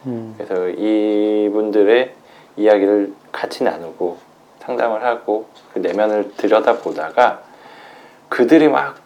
음. 0.07 0.35
그래서 0.38 0.68
이분들의 0.70 2.14
이야기를 2.56 3.14
같이 3.32 3.64
나누고 3.64 4.18
상담을 4.60 5.04
하고 5.04 5.46
그 5.72 5.78
내면을 5.78 6.32
들여다보다가 6.36 7.42
그들이 8.28 8.68
막 8.68 8.96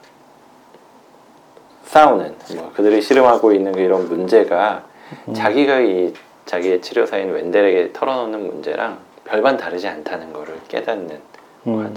싸우는 1.84 2.37
뭐 2.56 2.72
그들이 2.74 3.00
씨름하고 3.00 3.52
있는 3.52 3.72
그 3.72 3.80
이런 3.80 4.08
문제가 4.08 4.84
음. 5.26 5.34
자기가 5.34 5.80
이 5.80 6.14
자기의 6.44 6.80
치료사인 6.80 7.32
웬델에게 7.32 7.92
털어놓는 7.92 8.46
문제랑 8.46 8.98
별반 9.24 9.56
다르지 9.56 9.88
않다는 9.88 10.32
것을 10.32 10.58
깨닫는 10.68 11.20
음. 11.66 11.94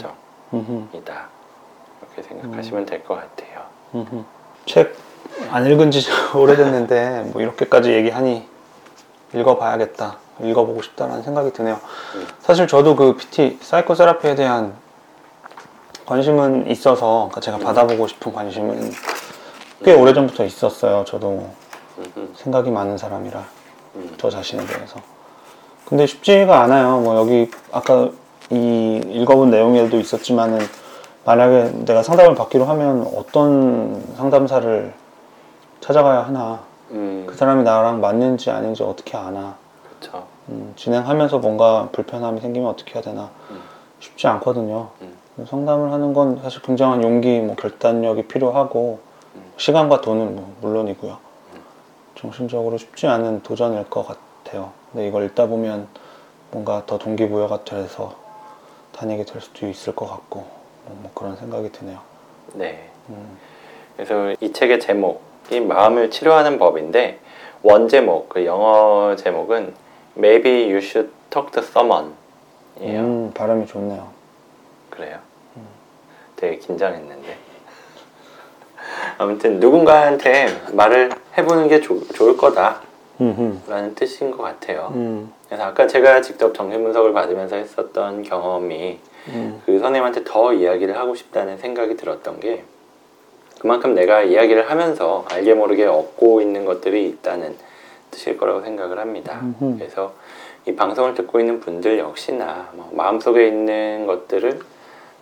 과정이다. 0.52 1.30
이렇게 2.02 2.24
생각하시면 2.24 2.86
될것 2.86 3.18
같아요. 3.18 3.66
음흠. 3.96 4.24
책안 4.66 5.66
읽은 5.68 5.92
지 5.92 6.10
오래됐는데 6.36 7.32
뭐 7.32 7.42
이렇게까지 7.42 7.92
얘기하니 7.92 8.46
읽어봐야겠다. 9.34 10.18
읽어보고 10.44 10.82
싶다라는 10.82 11.24
생각이 11.24 11.52
드네요. 11.54 11.80
음. 12.16 12.28
사실 12.40 12.68
저도 12.68 12.96
그 12.96 13.16
PT 13.16 13.60
사이코세라피에 13.62 14.36
대한 14.36 14.74
관심은 16.06 16.70
있어서 16.70 17.30
그러니까 17.30 17.42
제가 17.42 17.58
음. 17.58 17.64
받아보고 17.64 18.08
싶은 18.08 18.34
관심은 18.34 18.92
꽤 19.84 19.94
오래 19.94 20.14
전부터 20.14 20.44
있었어요. 20.46 21.06
저도 21.06 21.50
음, 22.18 22.34
생각이 22.36 22.70
많은 22.70 22.98
사람이라 22.98 23.44
음, 23.96 24.14
저 24.18 24.30
자신에 24.30 24.66
대해서. 24.66 25.00
근데 25.86 26.06
쉽지가 26.06 26.62
않아요. 26.62 27.00
뭐 27.00 27.18
여기 27.18 27.50
아까 27.72 28.10
이 28.50 29.02
읽어본 29.06 29.52
내용에도 29.52 30.00
있었지만은 30.00 30.60
만약에 31.26 31.72
내가 31.86 32.04
상담을 32.04 32.36
받기로 32.36 32.66
하면 32.66 33.08
어떤 33.16 34.04
상담사를 34.18 34.94
찾아가야 35.82 36.26
하나 36.26 36.60
음, 36.92 37.26
그 37.28 37.36
사람이 37.36 37.64
나랑 37.64 38.02
맞는지 38.02 38.52
아닌지 38.52 38.84
어떻게 38.84 39.18
아나 39.18 39.56
그쵸. 39.90 40.26
음, 40.50 40.74
진행하면서 40.76 41.40
뭔가 41.40 41.90
불편함이 41.92 42.42
생기면 42.42 42.70
어떻게 42.70 42.96
해야 42.96 43.02
되나 43.02 43.30
음. 43.50 43.62
쉽지 44.00 44.28
않거든요. 44.28 44.90
음. 45.02 45.18
상담을 45.46 45.92
하는 45.92 46.14
건 46.14 46.40
사실 46.42 46.62
굉장한 46.62 47.04
용기, 47.04 47.40
뭐 47.40 47.56
결단력이 47.56 48.24
필요하고 48.24 49.00
음. 49.36 49.54
시간과 49.58 50.02
돈은 50.02 50.36
뭐 50.36 50.56
물론이고요. 50.62 51.32
정신적으로 52.16 52.78
쉽지 52.78 53.08
않은 53.08 53.42
도전일 53.42 53.90
것 53.90 54.06
같아요. 54.06 54.72
근데 54.92 55.08
이걸 55.08 55.26
읽다 55.26 55.48
보면 55.48 55.88
뭔가 56.52 56.84
더 56.86 57.00
동기부여가 57.00 57.64
돼서 57.64 58.16
다니게 58.92 59.26
될 59.26 59.42
수도 59.42 59.68
있을 59.68 59.96
것 59.96 60.08
같고 60.08 60.42
뭐, 60.86 60.98
뭐 61.02 61.12
그런 61.16 61.36
생각이 61.36 61.72
드네요. 61.72 62.00
네. 62.54 62.90
음, 63.10 63.38
그래서 63.96 64.36
이 64.40 64.52
책의 64.52 64.80
제목이 64.82 65.62
마음을 65.62 66.12
치료하는 66.12 66.60
법인데 66.60 67.20
원 67.64 67.88
제목, 67.88 68.30
그 68.30 68.46
영어 68.46 69.16
제목은 69.16 69.74
Maybe 70.18 70.64
You 70.70 70.78
Should 70.78 71.12
Talk 71.30 71.52
to 71.52 71.62
Someone이에요. 71.64 73.02
음, 73.02 73.32
발음이 73.34 73.66
좋네요. 73.68 74.10
그래요? 74.90 75.20
되게 76.36 76.58
긴장했는데. 76.58 77.38
아무튼 79.18 79.60
누군가한테 79.60 80.48
말을 80.74 81.12
해보는 81.38 81.68
게 81.68 81.80
좋- 81.82 82.08
좋을 82.14 82.36
거다 82.36 82.82
라는 83.20 83.90
음, 83.90 83.96
뜻인 83.96 84.32
것 84.32 84.42
같아요. 84.42 84.92
음, 84.96 85.32
그래서 85.48 85.64
아까 85.64 85.86
제가 85.86 86.22
직접 86.22 86.54
정신 86.56 86.84
분석을 86.84 87.14
받으면서 87.14 87.56
했었던 87.58 88.24
경험이 88.24 89.00
음, 89.28 89.62
그 89.66 89.74
선생님한테 89.74 90.24
더 90.24 90.52
이야기를 90.54 90.98
하고 90.98 91.14
싶다는 91.14 91.60
생각이 91.60 91.96
들었던 91.96 92.40
게 92.40 92.64
그만큼 93.60 93.94
내가 93.94 94.24
이야기를 94.24 94.72
하면서 94.72 95.24
알게 95.30 95.54
모르게 95.54 95.86
얻고 95.86 96.42
있는 96.42 96.66
것들이 96.66 97.08
있다는 97.10 97.56
뜻일 98.12 98.38
거라고 98.38 98.62
생각을 98.62 99.00
합니다. 99.00 99.40
음흠. 99.42 99.78
그래서 99.80 100.14
이 100.66 100.76
방송을 100.76 101.16
듣고 101.16 101.40
있는 101.40 101.60
분들 101.60 101.98
역시나 101.98 102.70
뭐 102.74 102.92
마음속에 102.94 103.48
있는 103.48 104.06
것들을 104.06 104.60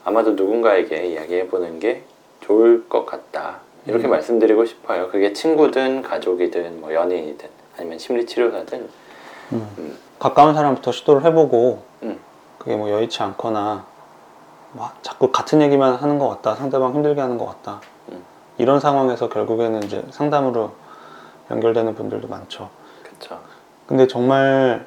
아마도 0.04 0.32
누군가에게 0.32 1.08
이야기해 1.08 1.48
보는 1.48 1.80
게 1.80 2.04
좋을 2.42 2.90
것 2.90 3.06
같다. 3.06 3.60
이렇게 3.86 4.08
음. 4.08 4.12
말씀드리고 4.12 4.66
싶어요. 4.66 5.10
그게 5.10 5.34
친구든 5.34 6.02
가족이든 6.02 6.82
뭐 6.82 6.94
연인이든 6.94 7.48
아니면 7.78 7.98
심리치료사든 8.00 8.90
음. 9.54 9.98
가까운 10.20 10.54
사람부터 10.54 10.92
시도를 10.92 11.24
해보고 11.26 11.84
음. 12.04 12.20
그게 12.58 12.76
뭐 12.76 12.90
여의치 12.90 13.24
않거나 13.24 13.86
뭐 14.74 14.90
자꾸 15.02 15.32
같은 15.32 15.62
얘기만 15.62 15.96
하는 15.96 16.20
것 16.20 16.30
같다 16.30 16.56
상대방 16.56 16.94
힘들게 16.94 17.20
하는 17.22 17.38
것 17.38 17.46
같다 17.46 17.82
음. 18.12 18.24
이런 18.58 18.80
상황에서 18.80 19.30
결국에는 19.30 19.82
이제 19.84 20.04
상담으로 20.12 20.74
연결되는 21.50 21.96
분들도 21.96 22.28
많죠 22.28 22.70
그렇죠. 23.20 23.40
근데 23.88 24.08
정말 24.08 24.86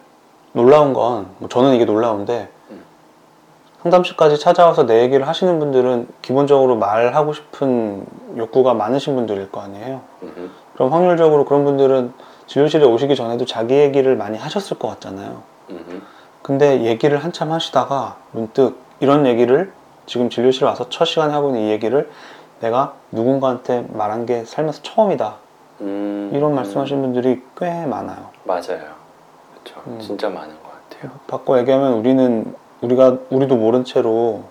놀라운 0.52 0.92
건 0.92 1.26
뭐 1.38 1.48
저는 1.48 1.74
이게 1.74 1.84
놀라운데 1.84 2.48
음. 2.70 2.82
상담실까지 3.82 4.38
찾아와서 4.38 4.86
내 4.86 5.02
얘기를 5.02 5.26
하시는 5.26 5.58
분들은 5.58 6.08
기본적으로 6.22 6.76
말하고 6.76 7.32
싶은 7.32 8.06
욕구가 8.36 8.74
많으신 8.74 9.14
분들일 9.14 9.50
거 9.50 9.60
아니에요 9.60 10.00
음. 10.22 10.50
그럼 10.74 10.92
확률적으로 10.92 11.44
그런 11.44 11.64
분들은 11.64 12.12
진료실에 12.46 12.84
오시기 12.84 13.16
전에도 13.16 13.44
자기 13.44 13.74
얘기를 13.74 14.16
많이 14.16 14.36
하셨을 14.38 14.78
것 14.78 14.88
같잖아요 14.88 15.42
음. 15.70 16.02
근데 16.42 16.82
얘기를 16.82 17.18
한참 17.22 17.50
하시다가 17.52 18.16
문득 18.32 18.76
이런 19.00 19.26
얘기를 19.26 19.72
지금 20.06 20.28
진료실 20.28 20.64
와서 20.64 20.88
첫 20.90 21.04
시간에 21.04 21.32
하고 21.32 21.48
있는 21.48 21.62
이 21.62 21.70
얘기를 21.70 22.10
내가 22.60 22.94
누군가한테 23.10 23.86
말한 23.90 24.26
게 24.26 24.44
살면서 24.44 24.82
처음이다. 24.82 25.36
음. 25.82 26.30
이런 26.32 26.54
말씀하시는 26.54 27.02
분들이 27.02 27.42
꽤 27.56 27.84
많아요. 27.86 28.30
맞아요. 28.44 28.94
그렇죠. 29.54 29.82
음. 29.86 29.98
진짜 30.00 30.28
많은 30.30 30.54
것 30.62 30.70
같아요. 30.90 31.12
바꿔 31.26 31.58
얘기하면 31.58 31.94
우리는 31.94 32.54
우리가 32.80 33.18
우리도 33.30 33.56
모른 33.56 33.84
채로 33.84 34.44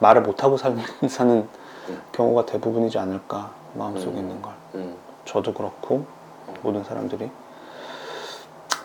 말을 0.00 0.22
못 0.22 0.42
하고 0.42 0.56
살, 0.56 0.76
사는 1.08 1.48
음. 1.88 2.02
경우가 2.12 2.46
대부분이지 2.46 2.98
않을까 2.98 3.50
마음속에 3.74 4.14
음. 4.14 4.18
있는 4.18 4.42
걸. 4.42 4.52
음. 4.74 4.96
저도 5.24 5.54
그렇고 5.54 6.04
모든 6.62 6.82
사람들이. 6.84 7.30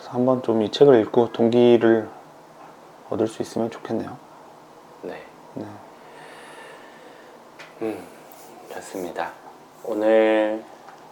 한번 0.08 0.42
좀 0.42 0.62
이 0.62 0.72
책을 0.72 1.02
읽고 1.02 1.34
동기를 1.34 2.08
얻을 3.10 3.28
수 3.28 3.42
있으면 3.42 3.70
좋겠네요. 3.70 4.16
네. 5.02 5.22
네. 5.56 5.66
음, 7.82 8.04
좋습니다. 8.74 9.32
오늘 9.84 10.64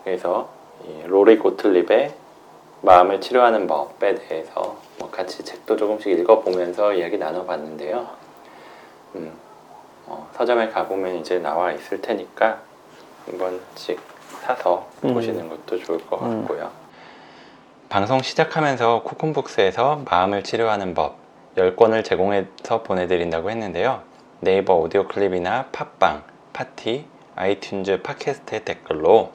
이 0.08 0.18
로리 1.06 1.38
고틀립의 1.38 2.14
마음을 2.82 3.20
치료하는 3.22 3.68
법에 3.68 4.16
대해서 4.16 4.78
뭐 5.00 5.10
같이 5.10 5.44
책도 5.44 5.76
조금씩 5.76 6.20
읽어보면서 6.20 6.94
이야기 6.94 7.18
나눠봤는데요. 7.18 8.08
음, 9.16 9.34
어, 10.06 10.30
서점에 10.34 10.70
가보면 10.70 11.16
이제 11.16 11.40
나와 11.40 11.72
있을 11.72 12.02
테니까 12.02 12.62
한 13.26 13.38
번씩 13.38 14.00
사서 14.42 14.88
음. 15.04 15.14
보시는 15.14 15.50
것도 15.50 15.80
좋을 15.80 16.06
것 16.06 16.22
음. 16.22 16.42
같고요. 16.42 16.72
방송 17.90 18.22
시작하면서 18.22 19.04
코쿤북스에서 19.04 20.04
마음을 20.10 20.44
치료하는 20.44 20.94
법 20.94 21.18
10권을 21.56 22.04
제공해서 22.04 22.84
보내드린다고 22.84 23.50
했는데요. 23.50 24.02
네이버 24.42 24.76
오디오 24.76 25.08
클립이나 25.08 25.68
팟빵, 25.72 26.24
팟티, 26.52 27.06
아이튠즈 27.36 28.04
팟캐스트의 28.04 28.66
댓글로 28.66 29.32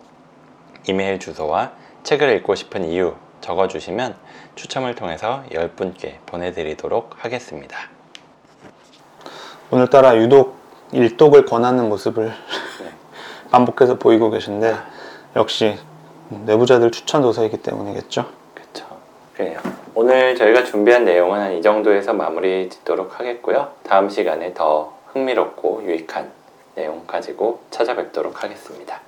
이메일 0.88 1.18
주소와 1.18 1.72
책을 2.02 2.34
읽고 2.36 2.54
싶은 2.54 2.84
이유 2.84 3.14
적어주시면 3.40 4.16
추첨을 4.54 4.94
통해서 4.94 5.44
10분께 5.50 6.14
보내드리도록 6.26 7.16
하겠습니다. 7.18 7.76
오늘따라 9.70 10.16
유독 10.16 10.56
일독을 10.92 11.46
권하는 11.46 11.88
모습을 11.88 12.26
네. 12.26 12.32
반복해서 13.50 13.98
보이고 13.98 14.30
계신데 14.30 14.74
역시 15.36 15.78
내부자들 16.28 16.90
추천 16.90 17.22
도서이기 17.22 17.58
때문이겠죠. 17.58 18.26
그렇죠. 18.54 18.86
그래요. 19.34 19.60
오늘 19.94 20.34
저희가 20.36 20.64
준비한 20.64 21.04
내용은 21.04 21.40
한 21.40 21.52
이 21.52 21.62
정도에서 21.62 22.12
마무리 22.14 22.68
짓도록 22.70 23.18
하겠고요. 23.18 23.72
다음 23.82 24.08
시간에 24.08 24.54
더 24.54 24.94
흥미롭고 25.12 25.82
유익한 25.84 26.30
내용 26.74 27.06
가지고 27.06 27.60
찾아뵙도록 27.70 28.42
하겠습니다. 28.42 29.00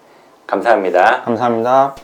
감사합니다. 0.53 1.23
감사합니다. 1.25 1.95